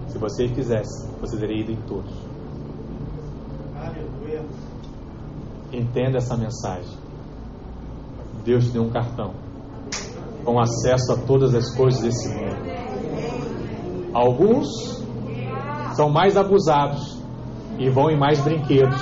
[0.08, 2.12] Se você quisesse, você teria ido em todos.
[5.72, 6.98] Entenda essa mensagem.
[8.44, 9.32] Deus te deu um cartão
[10.44, 12.70] com acesso a todas as coisas desse mundo.
[14.12, 14.66] Alguns
[15.94, 17.22] são mais abusados
[17.78, 19.00] e vão em mais brinquedos.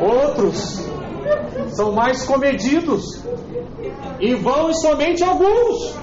[0.00, 0.83] Outros
[1.74, 3.24] são mais comedidos
[4.20, 5.94] e vão somente alguns.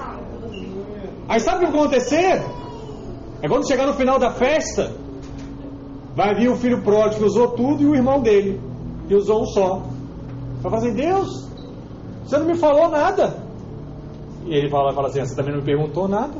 [1.28, 2.42] Aí sabe o que vai acontecer?
[3.42, 4.92] É quando chegar no final da festa,
[6.14, 8.60] vai vir o filho pródigo que usou tudo e o irmão dele,
[9.08, 9.82] que usou um só.
[10.60, 11.48] Vai falar assim, Deus,
[12.24, 13.42] você não me falou nada.
[14.46, 16.34] E ele fala, fala assim, ah, você também não me perguntou nada.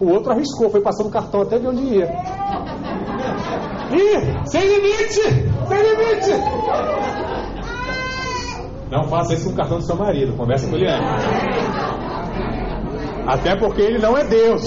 [0.00, 2.06] O outro arriscou, foi passando cartão até de onde ia.
[3.92, 5.22] Ih, sem limite!
[5.68, 7.13] Sem limite!
[8.90, 11.24] Não faça isso com o cartão do seu marido, conversa com ele antes.
[13.26, 14.62] Até porque ele não é Deus.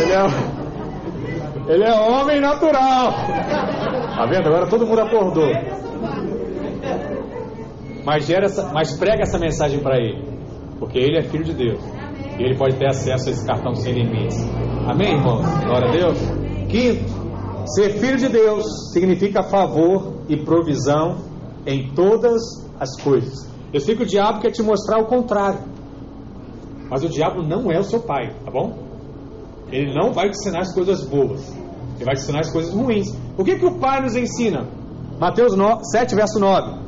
[0.00, 0.26] Ele é,
[1.68, 3.12] ele é homem natural.
[3.12, 4.48] Tá vendo?
[4.48, 5.50] Agora todo mundo acordou.
[8.04, 10.24] Mas, gera essa, mas prega essa mensagem para ele.
[10.78, 11.80] Porque ele é filho de Deus.
[12.38, 14.38] E ele pode ter acesso a esse cartão sem limites.
[14.88, 15.42] Amém, irmão?
[15.66, 16.18] Glória a Deus.
[16.70, 17.04] Quinto,
[17.66, 21.18] ser filho de Deus significa favor e provisão
[21.66, 22.40] em todas
[22.78, 23.50] as coisas.
[23.72, 25.58] Eu sei que o diabo quer te mostrar o contrário.
[26.88, 28.78] Mas o diabo não é o seu pai, tá bom?
[29.70, 31.52] Ele não vai te ensinar as coisas boas.
[31.96, 33.08] Ele vai te ensinar as coisas ruins.
[33.36, 34.66] O que, que o pai nos ensina?
[35.18, 36.78] Mateus 9, 7, verso 9.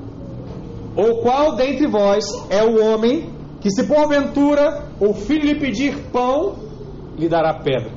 [0.97, 3.31] Ou qual dentre vós é o homem
[3.61, 6.55] que, se porventura o filho lhe pedir pão,
[7.19, 7.93] lhe dará pedra?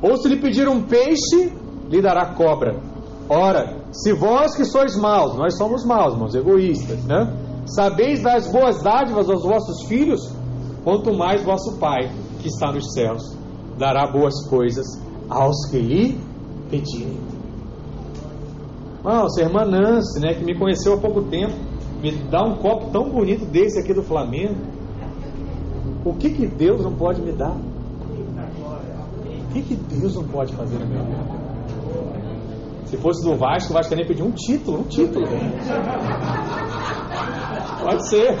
[0.00, 1.52] Ou se lhe pedir um peixe,
[1.88, 2.91] lhe dará cobra?
[3.28, 7.32] Ora, se vós que sois maus, nós somos maus, irmãos, egoístas, né?
[7.66, 10.20] Sabeis as boas dádivas aos vossos filhos,
[10.84, 12.10] quanto mais vosso Pai,
[12.40, 13.22] que está nos céus,
[13.78, 14.86] dará boas coisas
[15.28, 16.20] aos que lhe
[16.68, 17.18] pedirem.
[19.04, 21.54] Nossa, a irmã Nancy, né, que me conheceu há pouco tempo,
[22.02, 24.56] me dá um copo tão bonito desse aqui do Flamengo.
[26.04, 27.56] O que que Deus não pode me dar?
[27.56, 31.41] O que que Deus não pode fazer na minha vida?
[32.86, 35.26] Se fosse do Vasco, o Vasco nem pedir um título, um título.
[37.82, 38.36] Pode ser.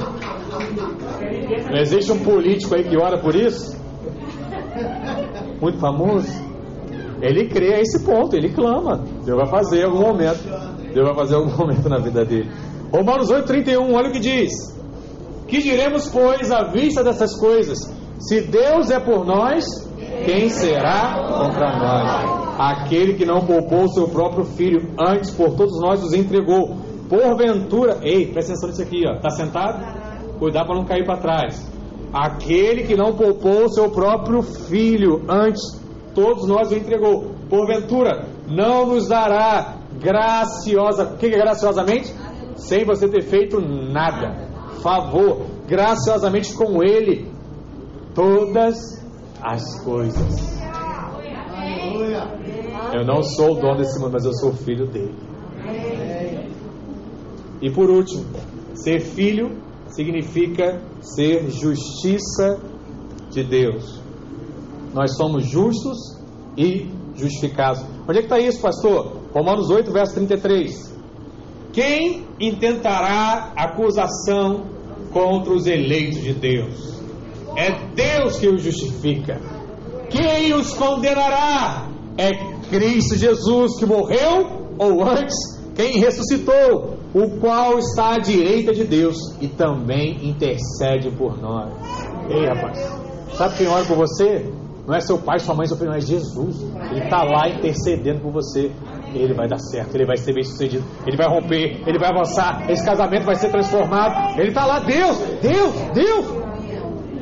[1.70, 3.80] Não existe um político aí que ora por isso?
[5.60, 6.28] Muito famoso?
[7.20, 9.04] Ele crê a esse ponto, ele clama.
[9.24, 10.42] Deus vai fazer em algum momento.
[10.92, 12.50] Deus vai fazer em algum momento na vida dele.
[12.92, 14.52] Romanos 8,31, olha o que diz.
[15.46, 17.78] Que diremos, pois, à vista dessas coisas?
[18.18, 19.64] Se Deus é por nós,
[20.24, 22.58] quem será contra nós?
[22.58, 26.76] Aquele que não poupou o seu próprio filho, antes por todos nós os entregou.
[27.08, 29.20] Porventura, ei, presta atenção nisso aqui, ó.
[29.20, 30.38] Tá sentado?
[30.38, 31.72] Cuidado para não cair para trás.
[32.12, 35.80] Aquele que não poupou o seu próprio filho, antes
[36.14, 37.32] todos nós o entregou.
[37.48, 42.14] Porventura, não nos dará graciosa, o que é graciosamente?
[42.56, 44.48] Sem você ter feito nada.
[44.82, 47.30] Favor, graciosamente com ele
[48.14, 49.01] todas
[49.42, 50.60] as coisas.
[52.94, 55.14] Eu não sou o dono desse mundo, mas eu sou filho dele.
[57.60, 58.24] E por último,
[58.74, 59.56] ser filho
[59.88, 62.60] significa ser justiça
[63.30, 64.00] de Deus.
[64.92, 65.98] Nós somos justos
[66.56, 67.84] e justificados.
[68.08, 69.22] Onde é que está isso, pastor?
[69.32, 70.92] Romanos 8, verso 33.
[71.72, 74.66] Quem intentará acusação
[75.12, 76.91] contra os eleitos de Deus?
[77.56, 79.40] É Deus que os justifica.
[80.10, 81.88] Quem os condenará?
[82.16, 82.30] É
[82.68, 85.34] Cristo Jesus que morreu ou antes,
[85.74, 91.72] quem ressuscitou, o qual está à direita de Deus e também intercede por nós.
[92.30, 92.78] Ei, rapaz,
[93.34, 94.50] sabe quem ora por você?
[94.86, 96.60] Não é seu pai, sua mãe, seu filho, não é Jesus.
[96.90, 98.70] Ele está lá intercedendo por você.
[99.14, 102.64] Ele vai dar certo, ele vai ser bem sucedido, ele vai romper, ele vai avançar,
[102.70, 104.38] esse casamento vai ser transformado.
[104.40, 106.41] Ele está lá, Deus, Deus, Deus.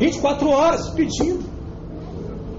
[0.01, 1.44] 24 horas pedindo.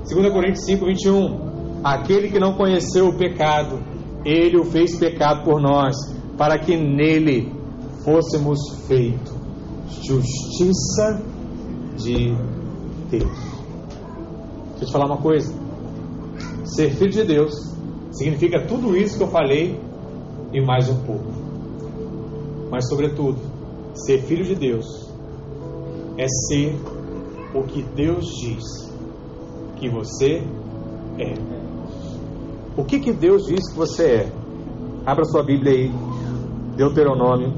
[0.07, 1.81] 2 Coríntios 5, 21.
[1.83, 3.79] Aquele que não conheceu o pecado,
[4.23, 5.95] ele o fez pecado por nós,
[6.37, 7.51] para que nele
[8.05, 9.41] fôssemos feitos
[10.03, 11.21] justiça
[11.97, 12.35] de
[13.09, 13.37] Deus.
[14.69, 15.53] Deixa eu te falar uma coisa.
[16.63, 17.53] Ser filho de Deus
[18.11, 19.79] significa tudo isso que eu falei
[20.53, 21.25] e mais um pouco.
[22.69, 23.39] Mas, sobretudo,
[23.93, 24.85] ser filho de Deus
[26.17, 26.75] é ser
[27.53, 28.63] o que Deus diz
[29.77, 30.43] que você
[31.19, 31.33] é.
[32.77, 34.31] O que, que Deus diz que você é?
[35.05, 35.91] Abra sua Bíblia aí,
[36.77, 37.53] Deuteronômio.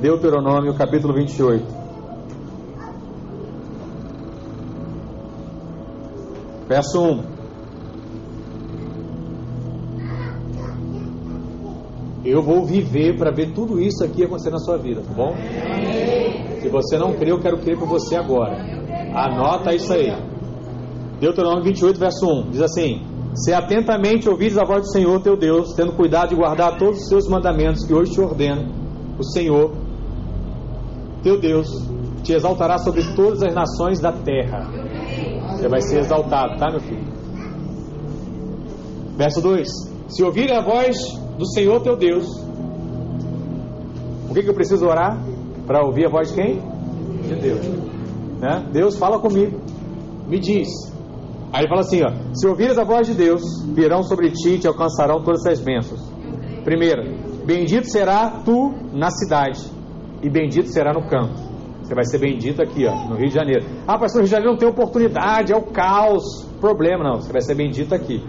[0.00, 1.64] Deuteronômio capítulo 28.
[6.68, 7.43] Verso 1.
[12.24, 15.34] Eu vou viver para ver tudo isso aqui acontecer na sua vida, tá bom?
[16.62, 18.56] Se você não crê, eu quero crer por você agora.
[19.14, 20.10] Anota isso aí.
[21.20, 23.02] Deuteronômio 28, verso 1 diz assim:
[23.34, 27.08] Se atentamente ouvires a voz do Senhor teu Deus, tendo cuidado de guardar todos os
[27.08, 28.72] seus mandamentos que hoje te ordeno,
[29.18, 29.72] o Senhor
[31.22, 31.68] teu Deus
[32.22, 34.66] te exaltará sobre todas as nações da terra.
[35.50, 37.04] Você vai ser exaltado, tá, meu filho?
[39.16, 39.68] Verso 2:
[40.08, 40.96] Se ouvirem a voz
[41.38, 42.26] do Senhor teu Deus.
[44.28, 45.22] O que, que eu preciso orar?
[45.66, 46.60] Para ouvir a voz de quem?
[47.22, 47.66] De Deus.
[48.40, 48.68] Né?
[48.72, 49.60] Deus fala comigo,
[50.28, 50.68] me diz.
[51.52, 54.58] Aí ele fala assim: ó, se ouvires a voz de Deus, virão sobre ti e
[54.58, 56.00] te alcançarão todas essas bênçãos.
[56.64, 57.02] Primeiro,
[57.46, 59.60] bendito será tu na cidade,
[60.22, 61.54] e bendito será no campo.
[61.82, 63.66] Você vai ser bendito aqui, ó, no Rio de Janeiro.
[63.86, 66.44] Ah, pastor, no Rio de Janeiro não tem oportunidade, é o caos.
[66.60, 68.24] Problema não, você vai ser bendito aqui.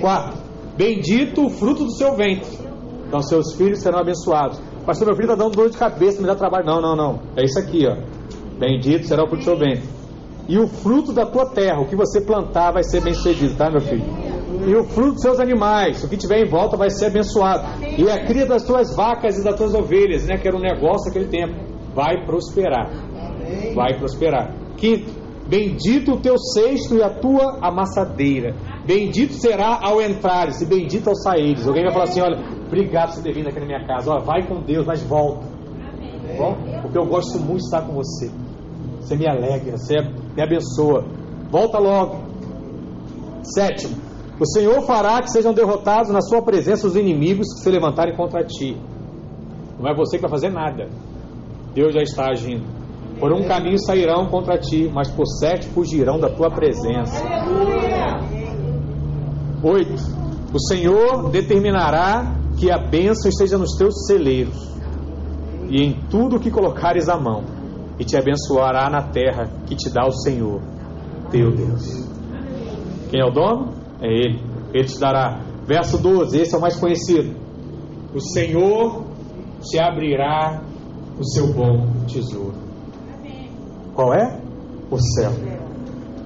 [0.00, 0.41] Quarto,
[0.82, 2.58] Bendito o fruto do seu ventre.
[3.06, 4.60] Então seus filhos serão abençoados.
[4.84, 6.66] Pastor, meu filho está dando dor de cabeça, me dá trabalho.
[6.66, 7.20] Não, não, não.
[7.36, 7.96] É isso aqui, ó.
[8.58, 9.88] Bendito será o fruto do seu ventre.
[10.48, 13.70] E o fruto da tua terra, o que você plantar, vai ser bem sucedido, tá,
[13.70, 14.02] meu filho?
[14.66, 17.64] E o fruto dos seus animais, o que tiver em volta, vai ser abençoado.
[17.96, 20.36] E a cria das tuas vacas e das tuas ovelhas, né?
[20.36, 21.54] Que era um negócio naquele tempo.
[21.94, 22.90] Vai prosperar.
[23.72, 24.52] Vai prosperar.
[24.76, 25.21] Quinto,
[25.52, 31.14] bendito o teu cesto e a tua amassadeira Bendito será ao entrares e bendito ao
[31.14, 31.66] saíres.
[31.66, 34.10] Alguém vai falar assim: olha, obrigado por você ter vindo aqui na minha casa.
[34.10, 35.46] Olha, vai com Deus, mas volta.
[35.46, 36.56] Tá bom?
[36.82, 38.30] Porque eu gosto muito de estar com você.
[39.00, 41.04] Você me alegra, você me abençoa.
[41.48, 42.22] Volta logo.
[43.44, 43.96] Sétimo,
[44.40, 48.44] o Senhor fará que sejam derrotados na sua presença os inimigos que se levantarem contra
[48.44, 48.76] ti.
[49.78, 50.88] Não é você que vai fazer nada.
[51.72, 52.81] Deus já está agindo.
[53.22, 57.24] Por um caminho sairão contra ti, mas por sete fugirão da tua presença.
[57.24, 58.18] Aleluia.
[59.62, 59.92] 8.
[60.52, 64.68] O Senhor determinará que a bênção esteja nos teus celeiros
[65.68, 67.44] e em tudo que colocares a mão,
[67.96, 70.60] e te abençoará na terra que te dá o Senhor,
[71.30, 72.04] teu Deus.
[73.08, 73.68] Quem é o dono?
[74.00, 74.40] É Ele.
[74.74, 75.38] Ele te dará.
[75.64, 77.36] Verso 12, esse é o mais conhecido.
[78.12, 79.04] O Senhor
[79.60, 80.60] te abrirá
[81.20, 82.51] o seu bom tesouro.
[84.02, 84.36] Qual é?
[84.90, 85.30] O céu.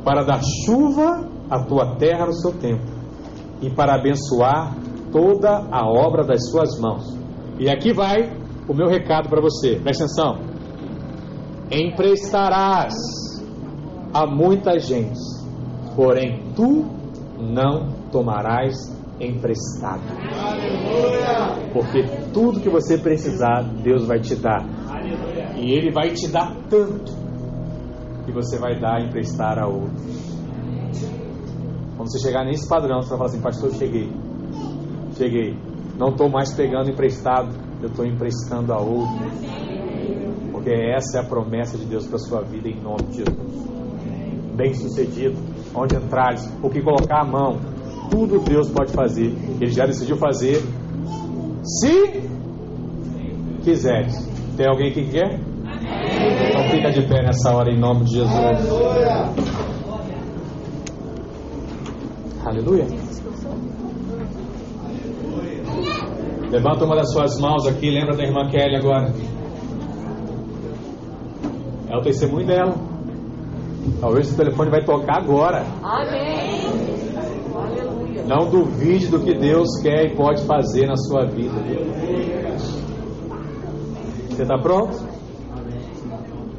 [0.02, 2.86] Para dar chuva à tua terra no seu tempo
[3.60, 4.74] e para abençoar
[5.12, 7.04] toda a obra das suas mãos.
[7.58, 8.32] E aqui vai
[8.66, 9.78] o meu recado para você.
[9.78, 10.38] Presta atenção.
[11.70, 12.94] Emprestarás
[14.14, 15.20] a muita gente,
[15.94, 16.86] porém tu
[17.38, 18.74] não tomarás
[19.20, 20.00] emprestado.
[21.74, 24.64] Porque tudo que você precisar, Deus vai te dar.
[25.56, 27.15] E Ele vai te dar tanto
[28.26, 30.36] que você vai dar emprestar a outros.
[31.96, 34.12] Quando você chegar nesse padrão, você vai falar assim, pastor, cheguei.
[35.16, 35.56] Cheguei.
[35.96, 39.16] Não estou mais pegando emprestado, eu estou emprestando a outro.
[40.52, 43.66] Porque essa é a promessa de Deus para a sua vida em nome de Jesus.
[44.54, 45.36] Bem sucedido,
[45.74, 47.58] onde entrares, o que colocar a mão,
[48.10, 49.34] tudo Deus pode fazer.
[49.60, 50.62] Ele já decidiu fazer.
[51.62, 52.22] Se
[53.62, 54.14] quiseres.
[54.56, 55.40] Tem alguém que quer?
[56.56, 58.30] Então fica de pé nessa hora em nome de Jesus.
[62.46, 62.86] Aleluia.
[66.50, 69.12] Levanta uma das suas mãos aqui, lembra da irmã Kelly agora.
[71.90, 72.74] É o testemunho dela.
[74.00, 75.62] Talvez o telefone vai tocar agora.
[75.82, 76.62] Amém.
[78.26, 81.52] Não duvide do que Deus quer e pode fazer na sua vida.
[84.30, 85.15] Você está pronto?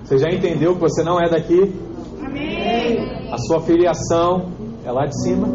[0.08, 1.76] Você já entendeu que você não é daqui?
[2.26, 3.30] Amém.
[3.30, 4.45] A sua filiação
[4.86, 5.49] é lá de cima?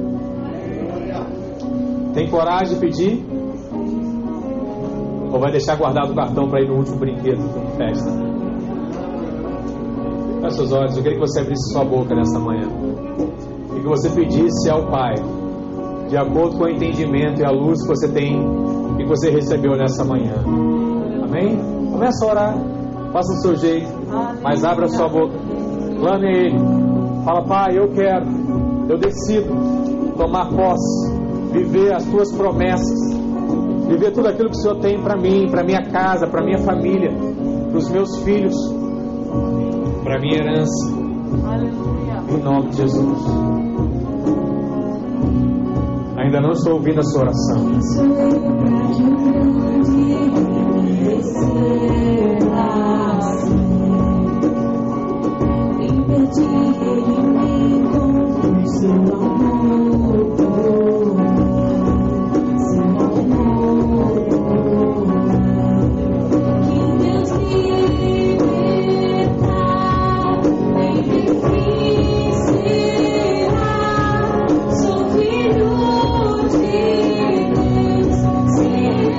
[2.12, 3.24] Tem coragem de pedir?
[5.32, 8.10] Ou vai deixar guardado o cartão para ir no último brinquedo da festa?
[10.42, 12.68] Feche seus olhos, eu queria que você abrisse sua boca nessa manhã.
[13.74, 15.14] E que você pedisse ao Pai,
[16.10, 19.74] de acordo com o entendimento e a luz que você tem e que você recebeu
[19.78, 20.34] nessa manhã.
[21.22, 21.56] Amém?
[21.90, 22.54] Começa a orar,
[23.14, 24.01] faça do seu jeito,
[24.42, 25.34] mas abra sua boca.
[26.00, 26.58] Clame a Ele.
[27.24, 28.26] Fala, Pai, eu quero,
[28.88, 29.54] eu decido
[30.16, 31.12] tomar posse,
[31.52, 33.16] viver as tuas promessas,
[33.88, 37.10] viver tudo aquilo que o Senhor tem para mim, para minha casa, para minha família,
[37.68, 38.54] para os meus filhos,
[40.02, 40.92] para minha herança.
[41.46, 42.22] Aleluia.
[42.28, 43.52] Em nome de Jesus.
[46.18, 47.72] Ainda não estou ouvindo a sua oração.
[56.12, 56.44] 이제이
[57.08, 57.10] 인
[57.40, 57.44] 리
[57.88, 57.94] 고,
[58.44, 59.10] 의심 너.